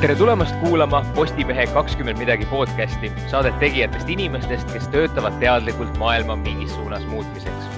[0.00, 6.74] tere tulemast kuulama Postimehe kakskümmend midagi podcasti, saadet tegijatest inimestest, kes töötavad teadlikult maailma mingis
[6.74, 7.70] suunas muutmiseks.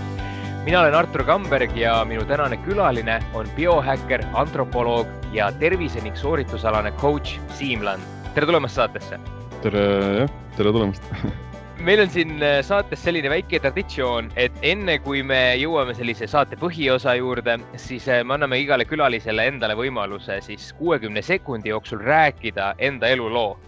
[0.64, 6.90] mina olen Artur Kamberg ja minu tänane külaline on biohäkker, antropoloog ja tervise ning sooritusalane
[6.98, 8.02] coach Siim Land.
[8.34, 9.20] tere tulemast saatesse.
[9.62, 9.84] tere,
[10.18, 11.02] jah, tere tulemast
[11.84, 16.58] meil on siin äh, saates selline väike traditsioon, et enne kui me jõuame sellise saate
[16.58, 22.72] põhiosa juurde, siis äh, me anname igale külalisele endale võimaluse siis kuuekümne sekundi jooksul rääkida
[22.78, 23.58] enda eluloo.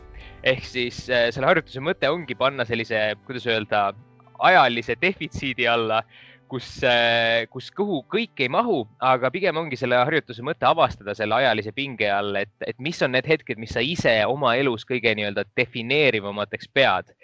[0.43, 3.93] ehk siis äh, selle harjutuse mõte ongi panna sellise, kuidas öelda,
[4.39, 6.03] ajalise defitsiidi alla,
[6.49, 6.81] kus,
[7.53, 12.09] kus kõhu kõik ei mahu, aga pigem ongi selle harjutuse mõte avastada selle ajalise pinge
[12.11, 16.73] all, et, et mis on need hetked, mis sa ise oma elus kõige nii-öelda defineerivamateks
[16.75, 17.15] pead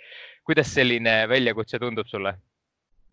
[0.46, 2.36] kuidas selline väljakutse tundub sulle?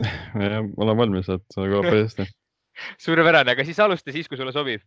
[0.03, 2.27] jah, ma olen valmis, et kõlab päris hästi
[3.05, 4.81] suurepärane, aga siis alusta siis, kui sulle sobib.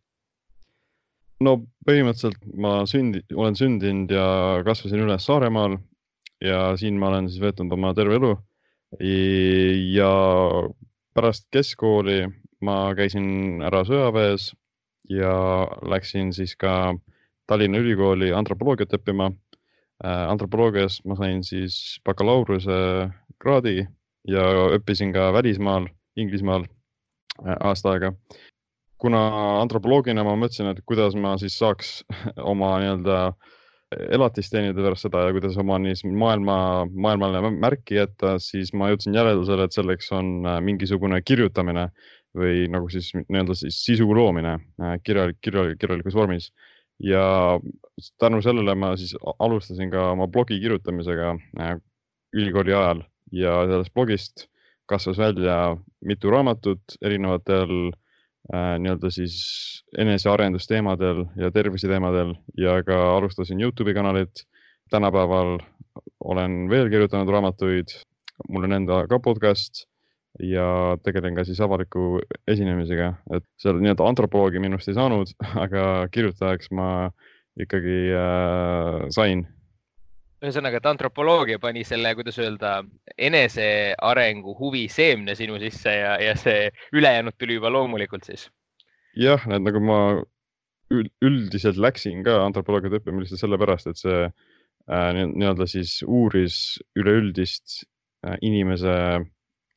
[1.45, 4.27] no põhimõtteliselt ma sündi, olen sündinud ja
[4.67, 5.77] kasvasin üles Saaremaal
[6.45, 8.35] ja siin ma olen siis veetnud oma terve elu.
[9.01, 10.11] ja
[11.17, 12.27] pärast keskkooli
[12.65, 14.53] ma käisin ära sõjaväes
[15.11, 15.33] ja
[15.87, 16.97] läksin siis ka
[17.47, 19.31] Tallinna Ülikooli antropoloogiat õppima
[20.05, 22.77] antropoloogias ma sain siis bakalaureuse
[23.41, 23.87] kraadi
[24.29, 24.45] ja
[24.77, 28.13] õppisin ka välismaal, Inglismaal äh, aasta aega.
[28.99, 29.21] kuna
[29.61, 32.01] antropoloogina ma mõtlesin, et kuidas ma siis saaks
[32.53, 33.19] oma nii-öelda
[34.11, 36.57] elatist teenida pärast seda ja kuidas oma nii maailma,
[36.91, 41.91] maailmale märki jätta, siis ma jõudsin järeldusele, et selleks on äh, mingisugune kirjutamine
[42.37, 44.59] või nagu siis nii-öelda siis sisu loomine
[45.05, 46.51] kirjalik, kirjalik, kirjalikus vormis
[47.03, 47.61] ja
[48.19, 51.77] tänu sellele ma siis alustasin ka oma blogi kirjutamisega äh,
[52.33, 53.03] ülikooli ajal.
[53.33, 54.47] Ja sellest blogist
[54.87, 57.73] kasvas välja mitu raamatut erinevatel
[58.55, 59.37] äh, nii-öelda siis
[59.99, 64.47] enesearendusteemadel ja terviseteemadel ja ka alustasin Youtube'i kanalit.
[64.91, 65.59] tänapäeval
[66.25, 67.91] olen veel kirjutanud raamatuid,
[68.49, 69.89] mul on enda ka podcast
[70.43, 75.33] ja tegelen ka siis avaliku esinemisega, et seal nii-öelda antropoloogi minust ei saanud,
[75.65, 76.89] aga kirjutajaks ma
[77.61, 79.47] ikkagi äh, sain.
[80.45, 82.79] ühesõnaga, et antropoloogia pani selle, kuidas öelda,
[83.17, 88.51] enesearengu huvi seemne sinu sisse ja, ja see ülejäänud tuli juba loomulikult siis?
[89.17, 90.01] jah, et nagu ma
[91.25, 97.81] üldiselt läksin ka antropoloogiat õppima lihtsalt sellepärast, et see äh, nii-öelda siis uuris üleüldist
[98.27, 99.25] äh, inimese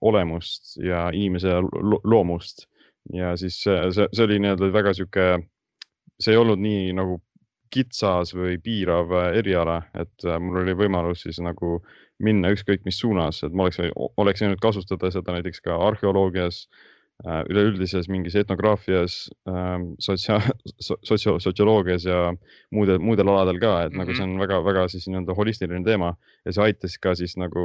[0.01, 2.67] olemust ja inimese lo loomust.
[3.13, 5.25] ja siis see, see, oli nii-öelda väga sihuke,
[6.19, 7.17] see ei olnud nii nagu
[7.73, 11.79] kitsas või piirav äh, eriala, et äh, mul oli võimalus siis nagu
[12.23, 13.79] minna ükskõik mis suunas, et ma oleks,
[14.19, 16.63] oleks võinud kasutada seda näiteks ka arheoloogias,
[17.25, 20.41] äh, üleüldises mingis etnograafias, ähm, sotsia-,
[20.79, 22.33] sotsio-, sotsioloogias ja
[22.75, 24.03] muude, muudel aladel ka, et mm -hmm.
[24.03, 27.63] nagu see on väga-väga siis nii-öelda holistiline teema ja see aitas ka siis nagu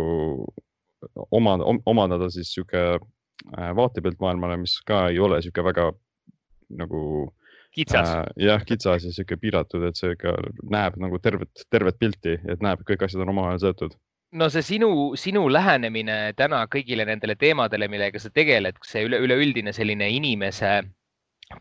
[1.30, 5.90] omada, omandada siis sihuke äh, vaatepilt maailmale, mis ka ei ole sihuke väga
[6.80, 7.02] nagu
[7.74, 8.24] kitsas äh,.
[8.48, 10.36] jah, kitsas ja sihuke piiratud, et see ikka
[10.70, 13.96] näeb nagu tervet, tervet pilti, et näeb, kõik asjad on omavahel seotud
[14.34, 19.74] no see sinu, sinu lähenemine täna kõigile nendele teemadele, millega sa tegeled, see üle, üleüldine
[19.76, 20.80] selline inimese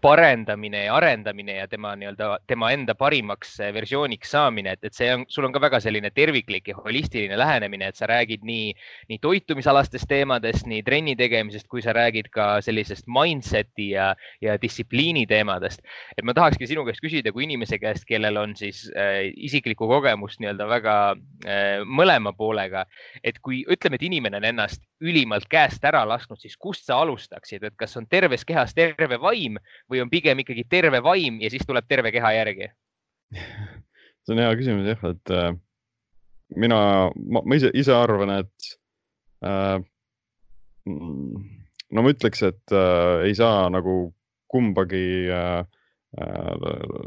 [0.02, 5.10] parendamine ja arendamine ja tema nii-öelda, tema enda parimaks eh, versiooniks saamine, et, et see
[5.14, 8.72] on, sul on ka väga selline terviklik ja holistiline lähenemine, et sa räägid nii,
[9.12, 15.26] nii toitumisalastest teemadest, nii trenni tegemisest, kui sa räägid ka sellisest mindset'i ja, ja distsipliini
[15.30, 15.84] teemadest.
[16.18, 20.40] et ma tahakski sinu käest küsida kui inimese käest, kellel on siis äh, isiklikku kogemust
[20.40, 22.88] nii-öelda väga äh, mõlema poolega,
[23.24, 27.64] et kui ütleme, et inimene on ennast ülimalt käest ära lasknud, siis kust sa alustaksid,
[27.68, 29.60] et kas on terves kehas terve vaim
[29.92, 32.72] või on pigem ikkagi terve vaim ja siis tuleb terve keha järgi?
[34.24, 35.52] see on hea küsimus jah, et äh,
[36.56, 36.80] mina,
[37.16, 38.74] ma ise, ise arvan, et
[39.46, 39.78] äh,
[40.88, 44.14] no ma ütleks, et äh, ei saa nagu
[44.52, 45.64] kumbagi äh,
[46.22, 46.54] äh,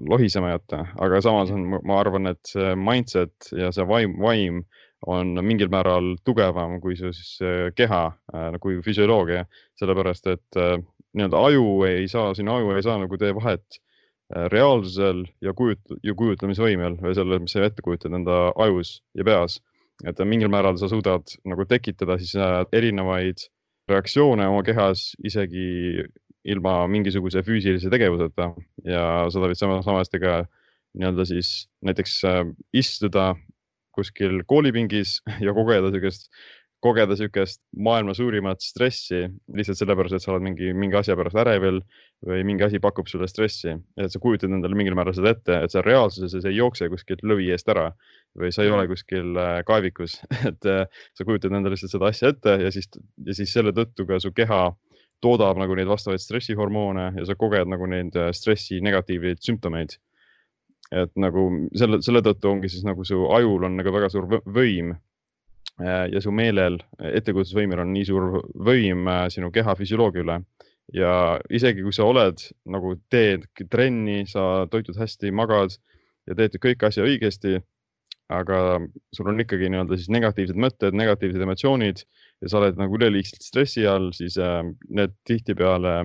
[0.09, 4.65] lohisema jätta, aga samas on, ma arvan, et see mindset ja see vaim, vaim
[5.07, 7.39] on mingil määral tugevam kui su siis
[7.77, 8.03] keha,
[8.35, 9.45] äh, kui füsioloogia,
[9.79, 10.79] sellepärast et äh,
[11.17, 15.99] nii-öelda aju ei saa, sinu aju ei saa nagu tee vahet äh, reaalsusel ja kujut-
[16.05, 19.61] ja kujutlemisvõimel või sellel, mis sa ette kujutad enda ajus ja peas.
[20.05, 23.47] et mingil määral sa suudad nagu tekitada siis äh, erinevaid
[23.89, 26.03] reaktsioone oma kehas isegi
[26.45, 28.51] ilma mingisuguse füüsilise tegevuseta
[28.85, 30.43] ja seda võid sama, samasti ka
[30.99, 32.43] nii-öelda siis näiteks äh,
[32.77, 33.35] istuda
[33.97, 36.31] kuskil koolipingis ja kogeda niisugust
[36.85, 39.23] kogeda niisugust maailma suurimat stressi
[39.57, 41.81] lihtsalt sellepärast, et sa oled mingi, mingi asja pärast ärevil
[42.27, 43.75] või mingi asi pakub sulle stressi.
[43.97, 47.51] et sa kujutad endale mingil määral seda ette, et sa reaalsuses ei jookse kuskilt lõvi
[47.55, 47.91] eest ära
[48.39, 50.21] või sa ei ole kuskil äh, kaevikus
[50.51, 50.85] et äh,
[51.17, 52.91] sa kujutad endale lihtsalt seda asja ette ja siis,
[53.25, 54.63] ja siis selle tõttu ka su keha
[55.25, 59.97] toodab nagu neid vastavaid stressihormoone ja sa koged nagu neid äh, stressi negatiivseid sümptomeid
[60.93, 64.95] et nagu selle, selle tõttu ongi siis nagu su ajul on nagu väga suur võim
[65.81, 70.39] Äh, ja su meelel, ettekujutusvõimel on nii suur võim äh, sinu keha füsioloogia üle.
[70.97, 71.11] Ja
[71.53, 72.41] isegi kui sa oled
[72.73, 75.75] nagu teed trenni, sa toitud hästi, magad
[76.31, 77.59] ja teed kõik asja õigesti,
[78.33, 78.79] aga
[79.15, 82.01] sul on ikkagi nii-öelda siis negatiivsed mõtted, negatiivsed emotsioonid
[82.41, 85.99] ja sa oled nagu üleliigselt stressi all, siis äh, need tihtipeale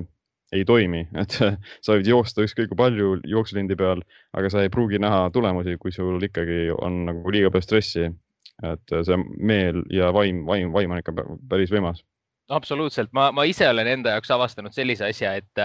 [0.51, 4.03] ei toimi, et sa võid joosta ükskõik kui palju jooksulindi peal,
[4.37, 8.09] aga sa ei pruugi näha tulemusi, kui sul ikkagi on nagu liiga palju stressi
[8.67, 11.13] et see meel ja vaim, vaim, vaim on ikka
[11.49, 12.01] päris võimas.
[12.51, 15.63] absoluutselt, ma, ma ise olen enda jaoks avastanud sellise asja, et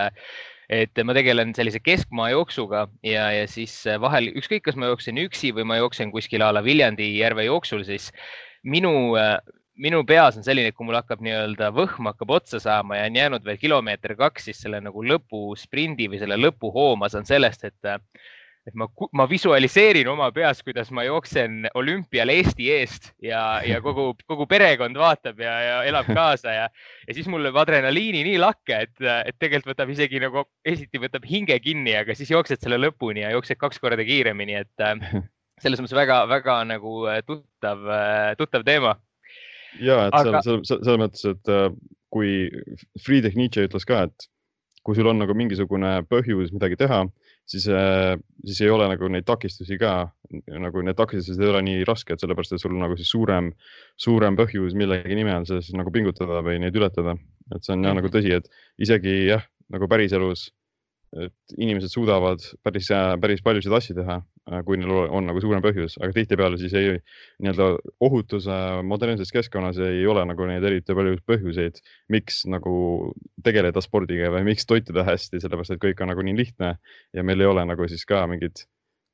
[0.73, 5.53] et ma tegelen sellise keskmaa jooksuga ja, ja siis vahel ükskõik, kas ma jooksen üksi
[5.55, 8.09] või ma jooksen kuskil a la Viljandi järve jooksul, siis
[8.67, 9.15] minu,
[9.83, 13.19] minu peas on selline, et kui mul hakkab nii-öelda võhm hakkab otsa saama ja on
[13.21, 17.95] jäänud veel kilomeeter kaks, siis selle nagu lõpusprindi või selle lõpuhoo ma saan sellest, et
[18.67, 24.09] et ma, ma visualiseerin oma peas, kuidas ma jooksen olümpial Eesti eest ja, ja kogu,
[24.27, 26.67] kogu perekond vaatab ja, ja elab kaasa ja,
[27.07, 31.29] ja siis mul lööb adrenaliini nii lakke, et, et tegelikult võtab isegi nagu esiti võtab
[31.31, 34.87] hinge kinni, aga siis jooksed selle lõpuni ja jooksed kaks korda kiiremini, et
[35.63, 37.87] selles mõttes väga-väga nagu tuttav,
[38.41, 38.97] tuttav teema.
[39.81, 40.43] Ja, et aga...
[40.47, 41.53] selles, selles mõttes, et
[42.13, 42.49] kui
[43.03, 44.29] Friedrich Nietzsche ütles ka, et
[44.87, 47.05] kui sul on nagu mingisugune põhjus midagi teha
[47.47, 49.95] siis, äh, siis ei ole nagu neid takistusi ka,
[50.47, 53.53] nagu need takistused ei ole nii rasked, sellepärast et sul on nagu siis suurem,
[54.03, 57.17] suurem põhjus millegi nimel siis nagu pingutada või neid ületada.
[57.55, 58.49] et see on jah nagu tõsi, et
[58.83, 60.51] isegi jah, nagu päriselus
[61.17, 62.89] et inimesed suudavad päris,
[63.23, 64.36] päris paljusid asju teha, äh,
[64.67, 66.93] kui neil on nagu suurem põhjus, aga tihtipeale siis ei,
[67.43, 67.67] nii-öelda
[68.07, 71.81] ohutuse modernses keskkonnas ei ole nagu neid eriti palju põhjuseid,
[72.15, 72.77] miks nagu
[73.47, 76.77] tegeleda spordiga või miks toituda hästi, sellepärast et kõik on nagu nii lihtne
[77.17, 78.63] ja meil ei ole nagu siis ka mingeid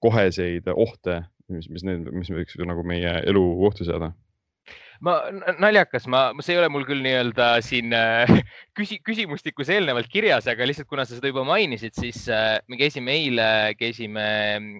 [0.05, 4.12] koheseid ohte, mis, mis need, mis võiks nagu meie elu ohtu seada
[5.02, 5.16] ma,
[5.58, 8.31] naljakas, ma, see ei ole mul küll nii-öelda siin äh,
[8.78, 13.14] küsi, küsimustikus eelnevalt kirjas, aga lihtsalt kuna sa seda juba mainisid, siis äh, me käisime
[13.19, 13.46] eile,
[13.78, 14.26] käisime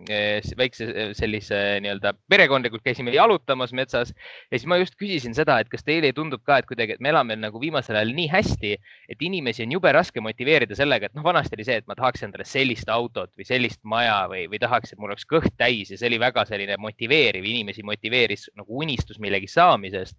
[0.06, 0.88] äh, väikse
[1.19, 6.12] sellise nii-öelda perekondlikult käisime jalutamas metsas ja siis ma just küsisin seda, et kas teile
[6.12, 8.72] ei tundub ka, et kuidagi, et me elame nagu viimasel ajal nii hästi,
[9.12, 12.22] et inimesi on jube raske motiveerida sellega, et noh, vanasti oli see, et ma tahaks
[12.28, 15.98] endale sellist autot või sellist maja või, või tahaks, et mul oleks kõht täis ja
[15.98, 20.19] see oli väga selline motiveeriv, inimesi motiveeris nagu unistus millegi saamisest sellest.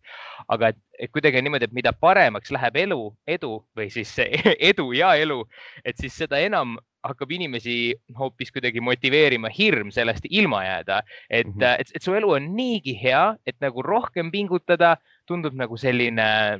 [0.49, 4.11] aga et, et kuidagi on niimoodi, et mida paremaks läheb elu, edu või siis
[4.71, 5.43] edu ja elu,
[5.85, 11.01] et siis seda enam hakkab inimesi hoopis kuidagi motiveerima hirm sellest ilma jääda.
[11.29, 11.75] et mm, -hmm.
[11.79, 14.97] et, et su elu on niigi hea, et nagu rohkem pingutada
[15.27, 16.59] tundub nagu selline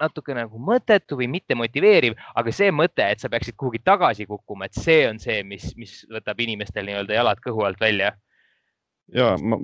[0.00, 4.66] natuke nagu mõttetu või mitte motiveeriv, aga see mõte, et sa peaksid kuhugi tagasi kukkuma,
[4.66, 8.12] et see on see, mis, mis võtab inimestel nii-öelda jalad kõhu alt välja.
[9.14, 9.56] ja ma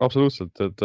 [0.00, 0.82] absoluutselt, et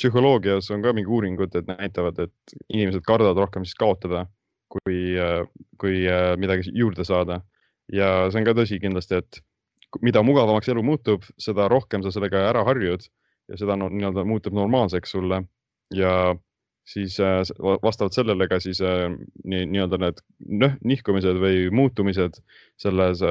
[0.00, 4.24] psühholoogias on ka mingi uuringud, et näitavad, et inimesed kardavad rohkem siis kaotada,
[4.72, 5.00] kui,
[5.80, 7.42] kui äh, midagi juurde saada.
[7.92, 9.40] ja see on ka tõsi kindlasti, et
[10.06, 13.02] mida mugavamaks elu muutub, seda rohkem sa sellega ära harjud
[13.50, 15.40] ja seda no, nii-öelda muutub normaalseks sulle
[15.90, 16.12] ja
[16.86, 17.42] siis äh,
[17.82, 19.08] vastavalt sellele ka siis äh,
[19.42, 20.22] nii-öelda need
[20.86, 22.38] nihkumised või muutumised
[22.78, 23.24] selles,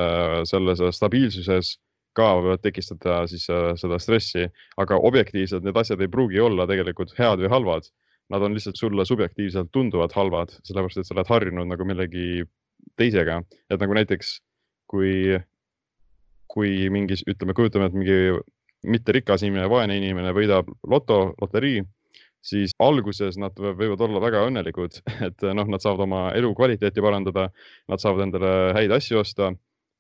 [0.52, 1.78] selles stabiilsuses
[2.20, 4.46] ka võivad tekitada siis äh, seda stressi,
[4.82, 7.90] aga objektiivselt need asjad ei pruugi olla tegelikult head või halvad.
[8.30, 12.44] Nad on lihtsalt sulle subjektiivselt tunduvad halvad, sellepärast et sa oled harjunud nagu millegi
[13.00, 13.40] teisega,
[13.72, 14.36] et nagu näiteks
[14.90, 15.40] kui,
[16.50, 18.20] kui mingis, ütleme, kujutame, et mingi
[18.90, 21.82] mitte rikas inimene, vaene inimene võidab loto, loterii,
[22.46, 27.50] siis alguses nad võivad olla väga õnnelikud, et noh, nad saavad oma elukvaliteeti parandada,
[27.92, 29.52] nad saavad endale häid asju osta,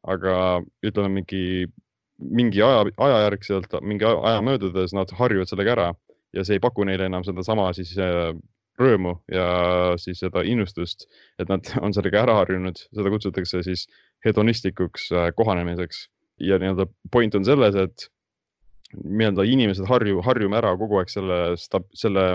[0.07, 0.35] aga
[0.85, 1.67] ütleme, mingi
[2.19, 5.89] mingi aja, ajajärgselt, mingi aja möödudes nad harjuvad sellega ära
[6.35, 8.33] ja see ei paku neile enam sedasama siis äh,
[8.79, 9.47] rõõmu ja
[9.99, 11.07] siis seda innustust,
[11.39, 13.87] et nad on sellega ära harjunud, seda kutsutakse siis
[14.25, 16.07] hedonistlikuks äh, kohanemiseks.
[16.39, 18.07] Ja nii-öelda point on selles, et
[18.95, 22.25] nii-öelda inimesed harju, harjume ära kogu aeg selle, selle,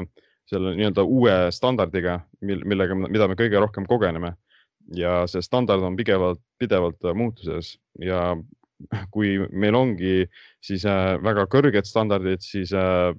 [0.50, 4.34] selle nii-öelda uue standardiga, millega, mida me kõige rohkem kogeneme.
[4.92, 8.34] Ja see standard on pidevalt, pidevalt muutuses ja
[9.14, 10.24] kui meil ongi
[10.64, 13.12] siis äh, väga kõrged standardid, siis, äh,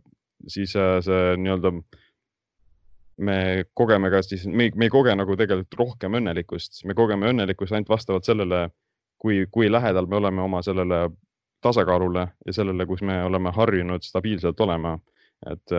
[0.52, 1.72] siis äh, see nii-öelda
[3.26, 3.38] me
[3.74, 8.28] kogeme ka siis, me, ei koge nagu tegelikult rohkem õnnelikkust, me kogeme õnnelikkust ainult vastavalt
[8.28, 8.68] sellele,
[9.22, 11.06] kui, kui lähedal me oleme oma sellele
[11.64, 14.98] tasakaalule ja sellele, kus me oleme harjunud stabiilselt olema.
[15.52, 15.72] et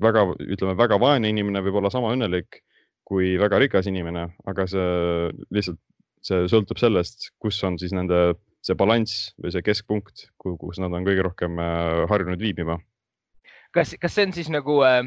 [0.00, 2.62] väga, ütleme väga vaene inimene võib olla sama õnnelik
[3.08, 5.80] kui väga rikas inimene, aga see lihtsalt,
[6.24, 11.06] see sõltub sellest, kus on siis nende see balanss või see keskpunkt, kus nad on
[11.06, 12.78] kõige rohkem äh, harjunud viibima.
[13.74, 15.02] kas, kas see on siis nagu äh,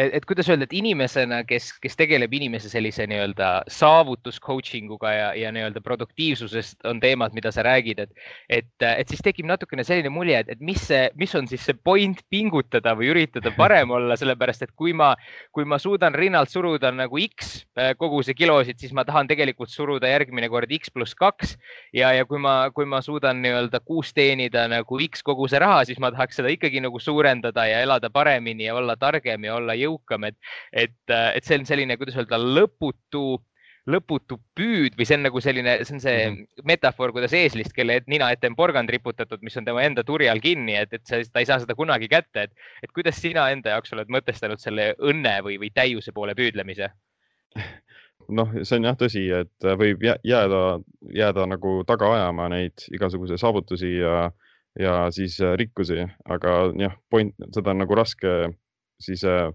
[0.00, 5.12] et, et kuidas öelda, et inimesena, kes, kes tegeleb inimese sellise nii-öelda saavutus coaching uga
[5.12, 8.12] ja, ja nii-öelda produktiivsusest on teemad, mida sa räägid, et,
[8.48, 11.76] et, et siis tekib natukene selline mulje, et, et mis see, mis on siis see
[11.84, 15.12] point pingutada või üritada parem olla, sellepärast et kui ma,
[15.56, 20.10] kui ma suudan rinnalt suruda nagu X äh, koguse kilosid, siis ma tahan tegelikult suruda
[20.10, 21.56] järgmine kord X pluss kaks
[21.96, 26.00] ja, ja kui ma, kui ma suudan nii-öelda kuus teenida nagu X koguse raha, siis
[26.02, 30.30] ma tahaks seda ikkagi nagu suurendada ja elada paremini ja olla targem ja olla jõukam,
[30.30, 30.38] et,
[30.72, 33.40] et, et see on selline, kuidas öelda, lõputu
[33.88, 36.64] lõputu püüd või see on nagu selline, see on see mm -hmm.
[36.68, 40.42] metafoor, kuidas eeslist, kelle nina ette on porgand riputatud, mis on tema enda turi all
[40.44, 43.76] kinni, et, et see, ta ei saa seda kunagi kätte, et, et kuidas sina enda
[43.76, 46.90] jaoks oled mõtestanud selle õnne või, või täiuse poole püüdlemise?
[48.28, 50.62] noh, see on jah tõsi, et võib jääda,
[51.14, 54.30] jääda nagu taga ajama neid igasuguseid saavutusi ja,
[54.78, 58.52] ja siis rikkusi, aga jah, point, seda on nagu raske
[59.00, 59.48] siis äh,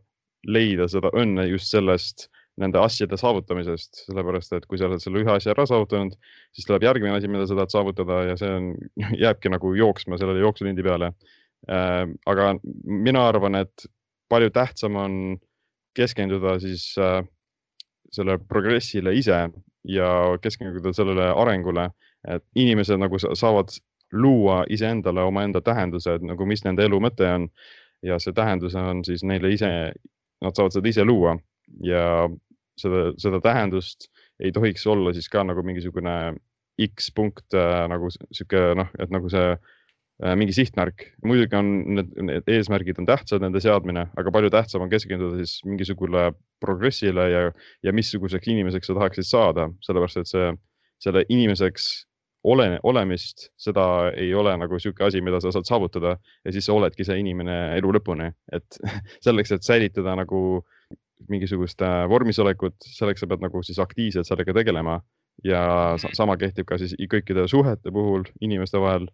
[0.47, 2.27] leida seda õnne just sellest,
[2.61, 6.15] nende asjade saavutamisest, sellepärast et kui sa oled selle ühe asja ära saavutanud,
[6.55, 8.69] siis tuleb järgmine asi, mida sa tahad saavutada ja see on,
[9.25, 11.11] jääbki nagu jooksma sellele jooksulindi peale.
[11.71, 12.53] Äh, aga
[12.85, 13.87] mina arvan, et
[14.31, 15.17] palju tähtsam on
[15.95, 17.19] keskenduda siis äh,
[18.15, 19.47] selle progressile ise
[19.87, 20.09] ja
[20.41, 21.89] keskenduda sellele arengule,
[22.27, 23.75] et inimesed nagu saavad
[24.15, 27.49] luua iseendale omaenda tähendused, nagu mis nende elu mõte on.
[28.05, 29.69] Ja see tähendus on siis neile ise,
[30.43, 31.37] nad saavad seda ise luua
[31.83, 32.27] ja
[32.79, 34.09] seda, seda tähendust
[34.43, 36.35] ei tohiks olla siis ka nagu mingisugune
[36.81, 41.05] X punkt äh, nagu sihuke noh, et nagu see äh, mingi sihtmärk.
[41.23, 45.61] muidugi on need, need eesmärgid on tähtsad, nende seadmine, aga palju tähtsam on keskenduda siis
[45.67, 47.45] mingisugusele progressile ja,
[47.83, 50.51] ja missuguseks inimeseks sa tahaksid saada, sellepärast et see,
[51.05, 51.87] selle inimeseks
[52.45, 56.15] ole, olemist, seda ei ole nagu sihuke asi, mida sa saad saavutada.
[56.45, 58.79] Ja siis sa oledki see inimene elu lõpuni, et
[59.25, 60.41] selleks, et säilitada nagu
[61.31, 64.99] mingisugust äh, vormisolekut, selleks sa pead nagu siis aktiivselt sellega tegelema.
[65.43, 65.61] Ja
[66.15, 69.09] sama kehtib ka siis kõikide suhete puhul inimeste vahel.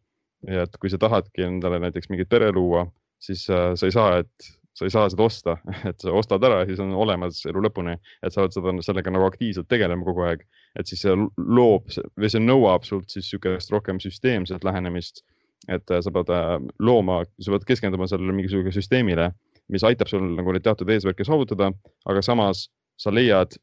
[0.47, 2.87] ja et kui sa tahadki endale näiteks mingit pere luua,
[3.21, 5.57] siis äh, sa ei saa, et sa ei saa seda osta,
[5.89, 9.13] et sa ostad ära ja siis on olemas elu lõpuni, et sa oled seda, sellega
[9.13, 10.45] nagu aktiivselt tegelema kogu aeg.
[10.79, 15.23] Et siis see loob või see nõuab sult siis niisugust rohkem süsteemset lähenemist.
[15.69, 19.27] et äh, sa pead äh, looma, sa pead keskenduma sellele mingisugusele süsteemile,
[19.69, 21.69] mis aitab sul nagu neid teatud eesmärke saavutada,
[22.09, 23.53] aga samas sa leiad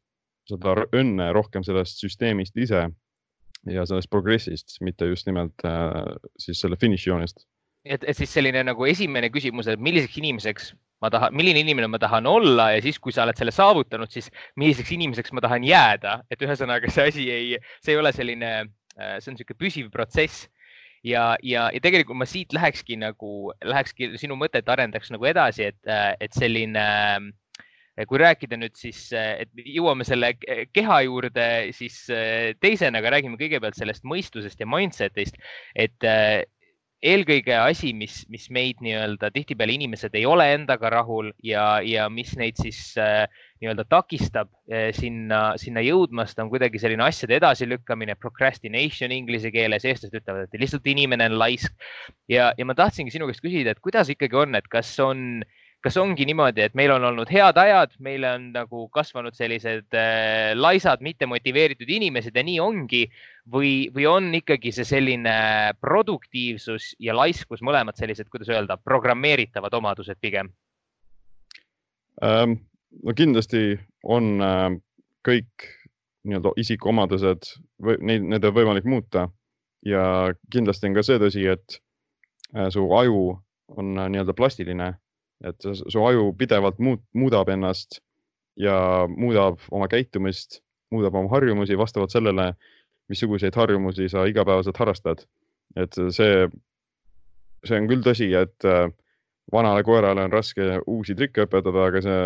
[0.47, 2.87] seda õnne rohkem sellest süsteemist ise
[3.67, 7.43] ja sellest progressist, mitte just nimelt äh, siis selle finišijoonest
[7.85, 10.71] et, et siis selline nagu esimene küsimus, et milliseks inimeseks
[11.03, 14.29] ma tahan, milline inimene ma tahan olla ja siis, kui sa oled selle saavutanud, siis
[14.59, 18.53] milliseks inimeseks ma tahan jääda, et ühesõnaga see asi ei, see ei ole selline,
[18.99, 20.47] äh, see on niisugune püsiv protsess.
[21.07, 25.79] Ja, ja, ja tegelikult ma siit lähekski nagu, lähekski sinu mõtet arendaks nagu edasi, et,
[25.87, 26.83] äh, et selline
[28.07, 30.33] kui rääkida nüüd siis, äh, et jõuame selle
[30.75, 32.01] keha juurde, siis
[32.59, 35.39] teisena, aga räägime kõigepealt sellest mõistusest ja mindset'ist,
[35.71, 36.09] et
[36.99, 42.33] eelkõige asi, mis, mis meid nii-öelda tihtipeale inimesed ei ole endaga rahul ja, ja mis
[42.39, 43.23] neid siis äh,
[43.63, 50.19] nii-öelda takistab äh, sinna, sinna jõudmast, on kuidagi selline asjade edasilükkamine, procrastination inglise keeles, eestlased
[50.19, 51.71] ütlevad, et lihtsalt inimene on laisk.
[52.31, 55.58] ja, ja ma tahtsingi sinu käest küsida, et kuidas ikkagi on, et kas on äh,
[55.83, 60.51] kas ongi niimoodi, et meil on olnud head ajad, meil on nagu kasvanud sellised äh,
[60.57, 63.05] laisad, mittemotiveeritud inimesed ja nii ongi?
[63.49, 65.31] Või, või on ikkagi see selline
[65.81, 70.51] produktiivsus ja laiskus mõlemad sellised, kuidas öelda, programmeeritavad omadused pigem?
[72.21, 72.59] Ähm,?
[73.05, 74.69] no kindlasti on äh,
[75.25, 75.67] kõik
[76.27, 77.51] nii-öelda isikuomadused,
[78.03, 79.29] neid, need on võimalik muuta.
[79.85, 80.01] Ja
[80.51, 81.79] kindlasti on ka see tõsi, et
[82.53, 83.37] äh, su aju
[83.79, 84.93] on äh, nii-öelda plastiline
[85.47, 87.99] et su aju pidevalt muut, muudab ennast
[88.59, 92.51] ja muudab oma käitumist, muudab oma harjumusi vastavalt sellele,
[93.09, 95.25] missuguseid harjumusi sa igapäevaselt harrastad.
[95.77, 96.47] et see,
[97.63, 98.89] see on küll tõsi, et äh,
[99.53, 102.23] vanale koerale on raske uusi trikke õpetada, aga see,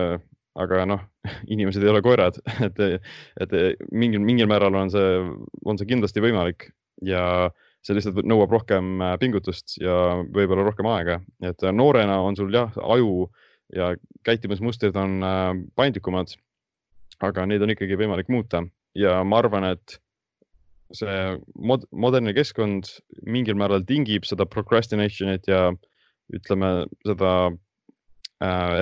[0.63, 1.03] aga noh,
[1.53, 2.79] inimesed ei ole koerad, et,
[3.43, 3.57] et
[3.91, 5.19] mingil, mingil määral on see,
[5.65, 6.69] on see kindlasti võimalik
[7.03, 12.21] ja äh, see lihtsalt nõuab rohkem äh, pingutust ja võib-olla rohkem aega, et äh, noorena
[12.23, 13.27] on sul jah, aju
[13.75, 16.35] ja käitumismustrid on äh, paindlikumad
[17.21, 18.63] aga neid on ikkagi võimalik muuta.
[18.97, 19.97] Ja ma arvan, et
[20.93, 22.89] see mod modernne keskkond
[23.25, 25.71] mingil määral tingib seda procrastination'it ja
[26.33, 27.33] ütleme seda,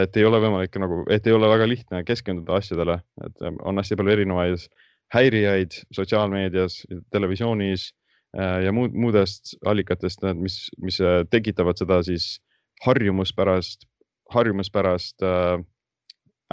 [0.02, 3.98] et ei ole võimalik nagu, et ei ole väga lihtne keskenduda asjadele, et on hästi
[4.00, 4.68] palju erinevaid
[5.12, 6.82] häirijaid sotsiaalmeedias,
[7.12, 7.90] televisioonis
[8.38, 11.02] ja muud, muudest allikatest, mis, mis
[11.34, 12.38] tekitavad seda siis
[12.86, 13.86] harjumuspärast,
[14.34, 15.64] harjumuspärast äh,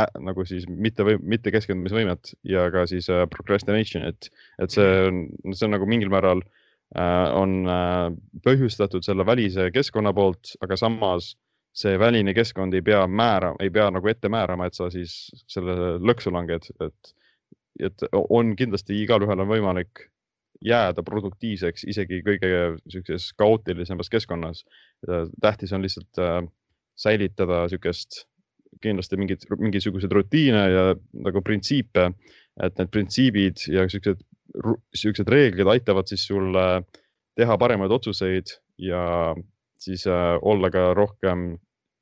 [0.00, 4.30] äh, nagu siis mitte või mitte keskendumisvõimet ja ka siis äh, procrastination, et,
[4.62, 8.08] et see on, see on nagu mingil määral äh, on äh,
[8.44, 11.34] põhjustatud selle välise keskkonna poolt, aga samas
[11.78, 15.96] see väline keskkond ei pea määrama, ei pea nagu ette määrama, et sa siis selle
[16.02, 17.12] lõksu langed, et,
[17.86, 20.08] et on kindlasti igalühel on võimalik
[20.64, 22.48] jääda produktiivseks isegi kõige
[22.88, 24.64] sihukeses kaootilisemas keskkonnas.
[25.40, 26.42] tähtis on lihtsalt äh,
[26.98, 28.24] säilitada niisugust
[28.82, 30.82] kindlasti mingid, mingisuguseid rutiine ja
[31.24, 32.10] nagu printsiipe,
[32.62, 34.20] et need printsiibid ja siuksed,
[34.94, 36.54] siuksed reeglid aitavad siis sul
[37.38, 38.50] teha paremaid otsuseid
[38.82, 39.34] ja
[39.78, 41.52] siis äh, olla ka rohkem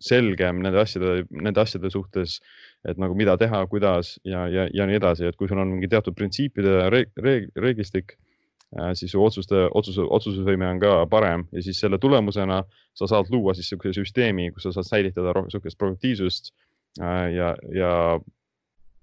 [0.01, 2.41] selgem nende asjade, nende asjade suhtes,
[2.89, 5.89] et nagu mida teha, kuidas ja, ja, ja nii edasi, et kui sul on mingi
[5.93, 8.26] teatud printsiipide reeg, reeg, reeglistik äh,,
[8.99, 12.63] siis su otsuste, otsuse, otsustusvõime on ka parem ja siis selle tulemusena
[12.99, 16.51] sa saad luua siis niisuguse süsteemi, kus sa saad säilitada niisugust produktiivsust
[17.01, 18.21] Äh, ja, ja,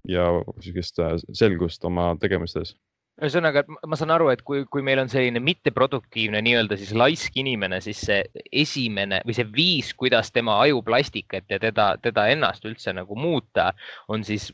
[0.07, 0.23] ja
[0.59, 2.73] sihukest äh, selgust oma tegemistes.
[3.21, 7.77] Ühesõnaga, ma saan aru, et kui, kui meil on selline mitteproduktiivne nii-öelda siis laisk inimene,
[7.85, 8.23] siis see
[8.63, 13.69] esimene või see viis, kuidas tema ajuplastikat ja teda, teda ennast üldse nagu muuta,
[14.09, 14.49] on siis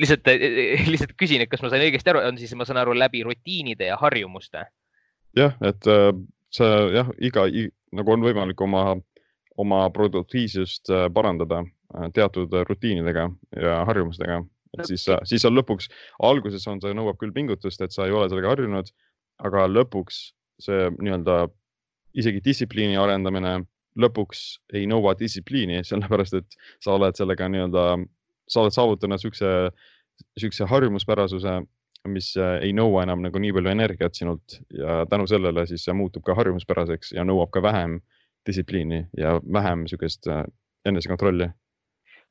[0.00, 0.30] lihtsalt,
[0.92, 3.90] lihtsalt küsin, et kas ma sain õigesti aru, on siis, ma saan aru, läbi rutiinide
[3.92, 4.66] ja harjumuste?
[5.38, 6.10] jah, et äh,
[6.54, 7.48] see jah, iga,
[7.94, 8.92] nagu on võimalik oma,
[9.58, 11.64] oma produktiivsust parandada
[11.94, 13.28] Äh, teatud rutiinidega
[13.62, 14.40] ja harjumustega,
[14.74, 15.86] et siis, siis on lõpuks,
[16.26, 18.90] alguses on, see nõuab küll pingutust, et sa ei ole sellega harjunud,
[19.46, 20.18] aga lõpuks
[20.64, 21.44] see nii-öelda
[22.18, 23.60] isegi distsipliini arendamine
[24.00, 24.42] lõpuks
[24.74, 27.84] ei nõua distsipliini, sellepärast et sa oled sellega nii-öelda,
[28.48, 29.50] sa oled saavutanud siukse,
[30.38, 31.60] siukse harjumuspärasuse,
[32.12, 36.24] mis ei nõua enam nagu nii palju energiat sinult ja tänu sellele siis see muutub
[36.26, 38.00] ka harjumuspäraseks ja nõuab ka vähem
[38.46, 40.44] distsipliini ja vähem niisugust äh,
[40.84, 41.48] enesekontrolli.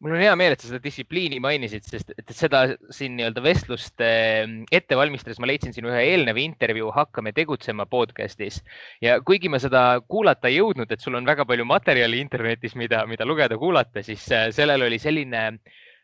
[0.03, 4.01] Mul on hea meel, et sa seda distsipliini mainisid, sest et seda siin nii-öelda vestlust
[4.03, 8.59] ette valmistades ma leidsin sinu ühe eelneva intervjuu Hakkame tegutsema podcast'is.
[9.05, 13.05] Ja kuigi ma seda kuulata ei jõudnud, et sul on väga palju materjali internetis, mida,
[13.07, 15.45] mida lugeda-kuulata, siis äh, sellel oli selline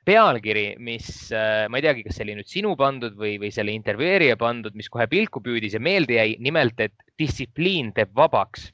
[0.08, 3.76] pealkiri, mis äh, ma ei teagi, kas see oli nüüd sinu pandud või, või selle
[3.76, 6.36] intervjueerija pandud, mis kohe pilku püüdis ja meelde jäi.
[6.40, 8.70] nimelt, et distsipliin teeb vabaks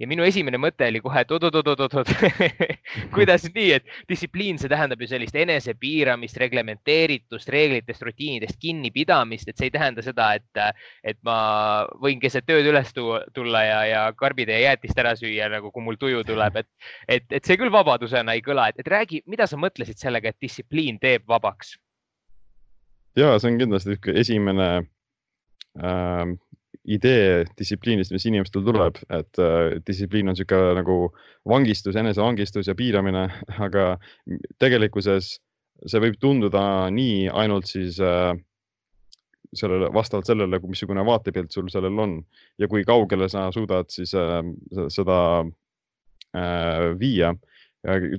[0.00, 2.12] ja minu esimene mõte oli kohe, et oot-oot-oot-oot,
[3.14, 9.68] kuidas nii, et distsipliin, see tähendab ju sellist enesepiiramist, reglementeeritust, reeglitest, rutiinidest kinnipidamist, et see
[9.68, 11.36] ei tähenda seda, et, et ma
[12.00, 16.24] võin keset ööd üles tulla ja, ja karbitäie jäätist ära süüa, nagu kui mul tuju
[16.28, 16.70] tuleb, et,
[17.08, 21.00] et, et see küll vabadusena ei kõla, et räägi, mida sa mõtlesid sellega, et distsipliin
[21.02, 21.76] teeb vabaks?
[23.18, 24.66] ja see on kindlasti esimene
[25.82, 26.30] äh,
[26.88, 30.96] idee distsipliinist, mis inimestel tuleb, et äh, distsipliin on niisugune nagu
[31.48, 33.26] vangistus, enesevangistus ja piiramine,
[33.66, 33.92] aga
[34.62, 35.34] tegelikkuses
[35.88, 36.62] see võib tunduda
[36.92, 38.32] nii ainult siis äh,
[39.56, 42.18] sellele, vastavalt sellele, missugune vaatepilt sul sellel on
[42.60, 44.40] ja kui kaugele sa suudad siis äh,
[44.92, 45.20] seda
[46.36, 47.34] äh, viia.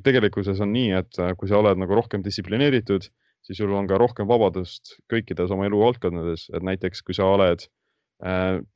[0.03, 3.09] tegelikkuses on nii, et äh, kui sa oled nagu rohkem distsiplineeritud,
[3.41, 7.80] siis sul on ka rohkem vabadust kõikides oma eluvaldkondades, et näiteks kui sa oled äh,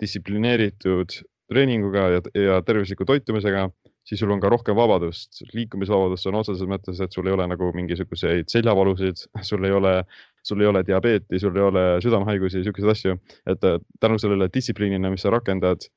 [0.01, 1.19] distsiplineeritud
[1.51, 3.67] treeninguga ja, ja tervisliku toitumisega,
[4.05, 7.71] siis sul on ka rohkem vabadust, liikumisvabadust on otseses mõttes, et sul ei ole nagu
[7.75, 9.99] mingisuguseid seljavalusid, sul ei ole,
[10.45, 13.19] sul ei ole diabeeti, sul ei ole südamehaigusi, siukseid asju,
[13.53, 15.87] et äh, tänu sellele distsipliinile, mis sa rakendad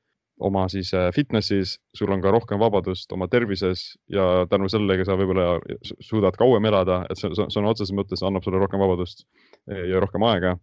[0.45, 5.17] oma siis äh, fitness'is, sul on ka rohkem vabadust oma tervises ja tänu sellega sa
[5.19, 5.57] võib-olla
[5.99, 9.25] suudad kauem elada, et see, see on otseses mõttes annab sulle rohkem vabadust
[9.67, 10.55] ja rohkem aega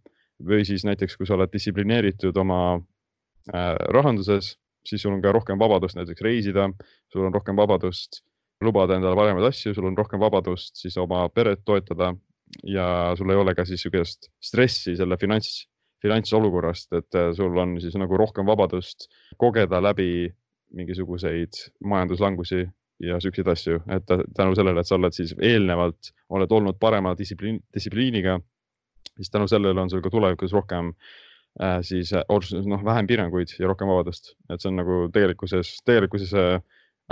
[0.43, 5.59] või siis näiteks, kui sa oled distsiplineeritud oma äh, rahanduses, siis sul on ka rohkem
[5.59, 6.69] vabadust näiteks reisida,
[7.11, 8.21] sul on rohkem vabadust
[8.63, 12.13] lubada endale paremaid asju, sul on rohkem vabadust siis oma peret toetada
[12.65, 15.67] ja sul ei ole ka siis niisugust stressi selle finants,
[16.01, 19.09] finantsolukorrast, et äh, sul on siis nagu rohkem vabadust
[19.41, 20.27] kogeda läbi
[20.77, 22.65] mingisuguseid majanduslangusi
[22.99, 27.59] ja siukseid asju, et tänu sellele, et sa oled siis eelnevalt, oled olnud parema distsipliin,
[27.73, 28.39] distsipliiniga
[29.17, 30.93] siis tänu sellele on sul ka tulevikus rohkem
[31.61, 32.23] äh, siis äh,
[32.69, 36.59] noh, vähem piiranguid ja rohkem vabadust, et see on nagu tegelikkuses, tegelikkuses äh,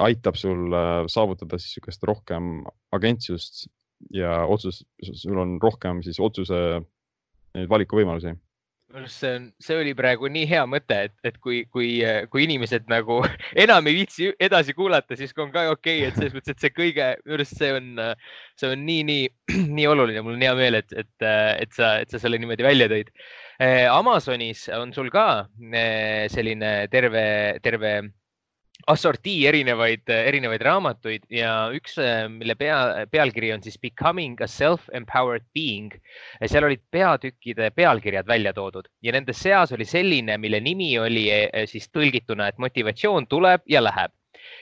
[0.05, 2.65] aitab sul äh, saavutada siis niisugust rohkem
[2.95, 3.67] agentsust
[4.13, 6.57] ja otsus, sul on rohkem siis otsuse
[7.71, 8.33] valikuvõimalusi
[8.95, 11.89] minu arust see on, see oli praegu nii hea mõte, et, et kui, kui,
[12.31, 13.19] kui inimesed nagu
[13.65, 16.73] enam ei viitsi edasi kuulata, siis on ka okei okay,, et selles mõttes, et see
[16.75, 17.89] kõige, minu arust see on,
[18.61, 19.29] see on nii, nii,
[19.79, 22.89] nii oluline, mul on hea meel, et, et, et sa, et sa selle niimoodi välja
[22.91, 23.11] tõid.
[23.91, 27.25] Amazonis on sul ka eh, selline terve,
[27.63, 27.95] terve
[28.91, 31.95] assortii erinevaid, erinevaid raamatuid ja üks,
[32.33, 35.95] mille pea, pealkiri on siis Becoming a self-empowered being.
[36.45, 41.65] seal olid peatükkide pealkirjad välja toodud ja nende seas oli selline, mille nimi oli eh,
[41.71, 44.13] siis tõlgituna, et motivatsioon tuleb ja läheb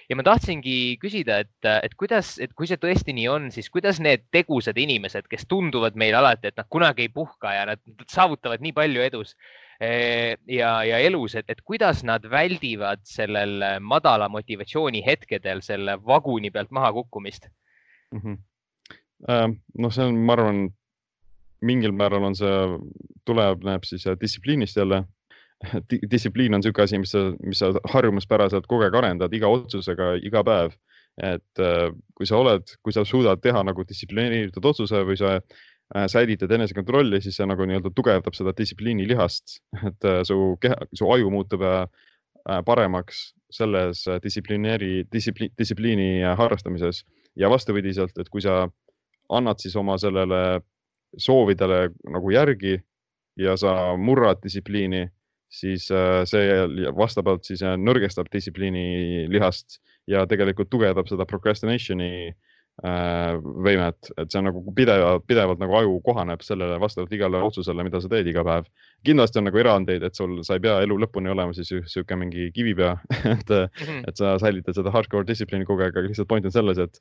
[0.09, 3.99] ja ma tahtsingi küsida, et, et kuidas, et kui see tõesti nii on, siis kuidas
[4.03, 8.63] need tegusad inimesed, kes tunduvad meile alati, et nad kunagi ei puhka ja nad saavutavad
[8.63, 9.62] nii palju edus, Eh,
[10.47, 16.71] ja, ja elus, et, et kuidas nad väldivad sellel madala motivatsiooni hetkedel selle vaguni pealt
[16.71, 17.49] maha kukkumist
[18.11, 18.19] mm?
[18.19, 19.57] -hmm.
[19.77, 20.67] noh, see on, ma arvan,
[21.63, 22.55] mingil määral on see,
[23.25, 25.03] tuleneb siis äh, distsipliinist jälle
[26.11, 30.43] distsipliin on niisugune asi, mis sa, mis sa harjumuspäraselt kogu aeg arendad iga otsusega, iga
[30.43, 30.75] päev.
[31.21, 35.35] et äh, kui sa oled, kui sa suudad teha nagu distsiplineeritud otsuse või sa
[36.07, 41.09] säilitad enesekontrolli, siis see nagu nii-öelda tugevdab seda distsipliini lihast, et äh, su keha, su
[41.13, 41.85] aju muutub äh,
[42.65, 47.03] paremaks selles distsiplineeri, distsipli-, distsipliini harrastamises.
[47.39, 48.67] Ja vastupidiselt, et kui sa
[49.33, 50.61] annad siis oma sellele
[51.17, 52.75] soovidele nagu järgi
[53.41, 55.07] ja sa murrad distsipliini,
[55.53, 55.87] siis
[56.29, 64.31] see vastavalt siis nõrgestab distsipliini lihast ja tegelikult tugevdab seda procrastination'i äh, Äh, võimet, et
[64.31, 68.27] see on nagu pidevalt, pidevalt nagu aju kohaneb sellele vastavalt igale otsusele, mida sa teed
[68.27, 68.65] iga päev.
[69.05, 72.49] kindlasti on nagu erandeid, et sul, sa ei pea elu lõpuni olema siis sihuke mingi
[72.55, 72.95] kivipea
[73.35, 74.03] et mm, -hmm.
[74.07, 76.99] et sa säilitad seda hardcore distsipliini kogu aeg, aga lihtsalt point on selles, et,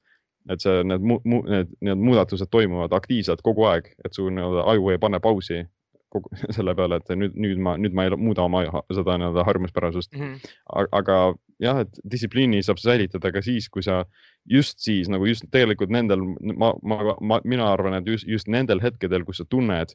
[0.50, 4.98] et see, need, need, need muudatused toimuvad aktiivselt kogu aeg, et su nii-öelda aju ei
[4.98, 5.64] pane pausi
[6.12, 10.12] kogu selle peale, et nüüd, nüüd ma, nüüd ma ei muuda oma seda nii-öelda harjumuspärasust
[10.16, 10.22] mm.
[10.22, 10.88] -hmm.
[10.98, 11.18] aga
[11.62, 14.02] jah, et distsipliini saab säilitada ka siis, kui sa
[14.48, 16.24] just siis nagu just tegelikult nendel,
[16.58, 19.94] ma, ma, ma, mina arvan, et just, just nendel hetkedel, kus sa tunned,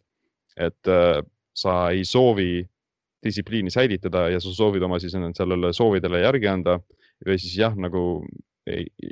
[0.57, 1.21] et äh,
[1.57, 2.65] sa ei soovi
[3.25, 6.77] distsipliini säilitada ja sa soovid oma siis sellele soovidele järgi anda
[7.25, 8.23] või siis jah, nagu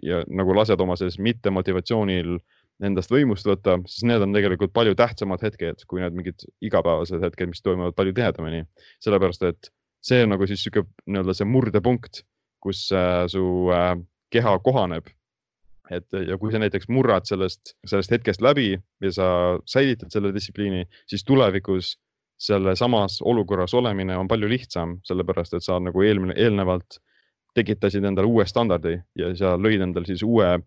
[0.04, 4.96] ja nagu lased oma selles mittemotivatsioonil äh, endast võimust võtta, siis need on tegelikult palju
[5.00, 8.66] tähtsamad hetked kui need mingid igapäevased hetked, mis toimuvad palju tihedamini.
[9.04, 9.70] sellepärast, et
[10.04, 12.24] see on nagu siis sihuke nii-öelda see murdepunkt,
[12.64, 13.94] kus äh, su äh,
[14.34, 15.08] keha kohaneb.
[15.94, 19.26] et ja kui sa näiteks murrad sellest, sellest hetkest läbi ja sa
[19.70, 21.92] säilitad selle distsipliini, siis tulevikus
[22.42, 26.98] selle samas olukorras olemine on palju lihtsam, sellepärast et sa nagu eelmine, eelnevalt
[27.56, 30.58] tekitasid endale uue standardi ja sa lõid endale siis uue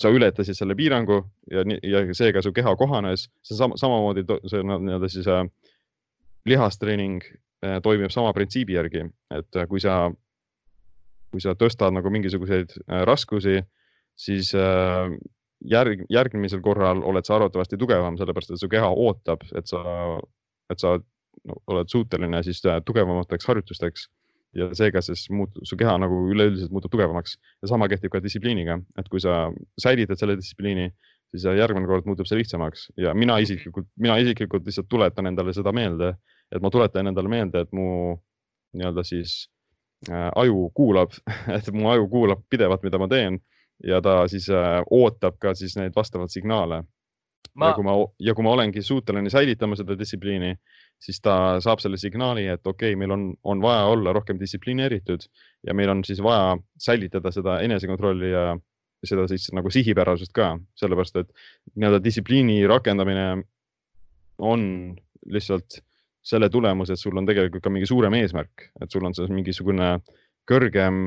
[0.00, 1.20] sa ületasid selle piirangu
[1.52, 5.44] ja, ja seega su keha kohanes, see sama, samamoodi see nii-öelda siis äh,
[6.48, 7.20] lihastreening
[7.64, 9.04] äh, toimib sama printsiibi järgi,
[9.36, 10.06] et äh, kui sa,
[11.30, 13.60] kui sa tõstad nagu mingisuguseid äh, raskusi,
[14.18, 15.12] siis äh,
[15.68, 19.82] järg, järgmisel korral oled sa arvatavasti tugevam, sellepärast et su keha ootab, et sa,
[20.72, 24.08] et sa no, oled suuteline siis äh, tugevamateks harjutusteks
[24.56, 27.36] ja seega siis muutub, su keha nagu üleüldiselt muutub tugevamaks.
[27.62, 29.44] Ja sama kehtib ka distsipliiniga, et kui sa
[29.80, 30.90] säilitad selle distsipliini,
[31.30, 32.88] siis järgmine kord muutub see lihtsamaks.
[32.98, 36.14] Ja mina isiklikult, mina isiklikult lihtsalt tuletan endale seda meelde,
[36.50, 38.16] et ma tuletan endale meelde, et mu
[38.74, 39.44] nii-öelda siis
[40.10, 41.14] äh, aju kuulab
[41.56, 43.38] et mu aju kuulab pidevalt, mida ma teen
[43.86, 46.82] ja ta siis äh, ootab ka siis neid vastavaid signaale
[47.54, 47.70] ma....
[47.70, 50.54] ja kui ma, ja kui ma olengi suuteline säilitama seda distsipliini,
[51.00, 55.26] siis ta saab selle signaali, et okei okay,, meil on, on vaja olla rohkem distsiplineeritud
[55.66, 58.44] ja meil on siis vaja säilitada seda enesekontrolli ja
[59.06, 61.30] seda siis nagu sihipärasust ka, sellepärast et
[61.74, 63.30] nii-öelda distsipliini rakendamine
[64.40, 64.66] on
[65.32, 65.80] lihtsalt
[66.24, 69.94] selle tulemus, et sul on tegelikult ka mingi suurem eesmärk, et sul on see mingisugune
[70.48, 71.06] kõrgem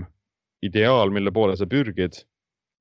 [0.65, 2.23] ideaal, mille poole sa pürgid